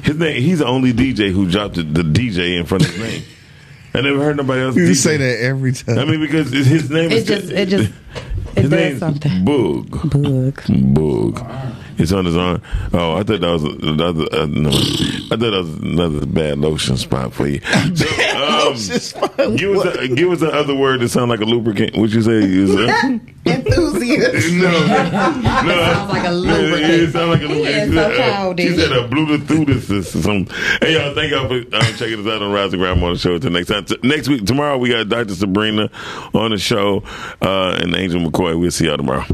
[0.03, 0.41] his name.
[0.41, 3.23] He's the only DJ who dropped the, the DJ in front of his name.
[3.93, 4.75] I never heard nobody else.
[4.75, 4.95] You DJ.
[4.95, 5.99] say that every time.
[5.99, 7.91] I mean, because his name It is just, it just,
[8.55, 9.31] it his does name's something.
[9.45, 9.85] Boog.
[9.89, 10.53] Boog.
[10.93, 11.75] Boog.
[11.97, 12.61] It's on his arm.
[12.93, 14.25] Oh, I thought that was another.
[14.31, 17.59] Uh, no, I thought that was another bad lotion spot for you.
[18.43, 21.95] So, um, give us a, give us another word that sounds like a lubricant.
[21.95, 22.31] What you say?
[22.43, 24.51] Is uh, Enthusiast.
[24.53, 25.93] no, no.
[25.93, 26.91] sounds like a lubricant.
[26.91, 27.93] It sounds like a He lubricant.
[27.93, 28.55] so Uh.
[28.57, 30.55] She said a Bluetooth or something.
[30.81, 32.79] Hey y'all, thank y'all for um, checking us out on Rise on
[33.13, 33.35] the show.
[33.35, 33.85] Until next time.
[33.85, 35.35] T- next week, tomorrow we got Dr.
[35.35, 35.89] Sabrina
[36.33, 37.03] on the show
[37.41, 38.59] uh, and Angel McCoy.
[38.59, 39.25] We'll see y'all tomorrow.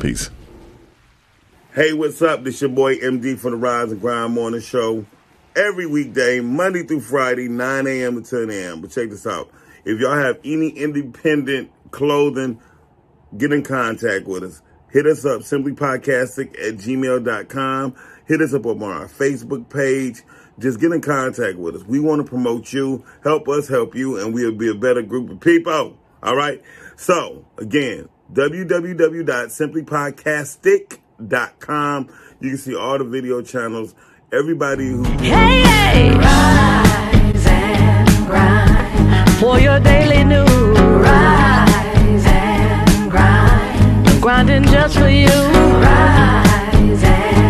[0.00, 0.30] Peace.
[1.72, 2.42] Hey, what's up?
[2.42, 5.06] This your boy MD for the Rise and Grind Morning Show.
[5.54, 8.20] Every weekday, Monday through Friday, 9 a.m.
[8.20, 8.80] to 10 a.m.
[8.80, 9.52] But check this out.
[9.84, 12.60] If y'all have any independent clothing,
[13.38, 14.62] get in contact with us.
[14.90, 17.94] Hit us up, simplypodcastic at gmail.com.
[18.26, 20.24] Hit us up on our Facebook page.
[20.58, 21.84] Just get in contact with us.
[21.84, 25.30] We want to promote you, help us help you, and we'll be a better group
[25.30, 25.96] of people.
[26.20, 26.60] All right?
[26.96, 30.99] So, again, www.simplypodcastic.com.
[32.40, 33.94] You can see all the video channels.
[34.32, 36.16] Everybody who Hey, hey.
[36.16, 39.30] Rise and grind.
[39.38, 40.48] For your daily news.
[40.48, 44.22] Rise and grind.
[44.22, 45.26] Grinding just for you.
[45.26, 47.49] Rise and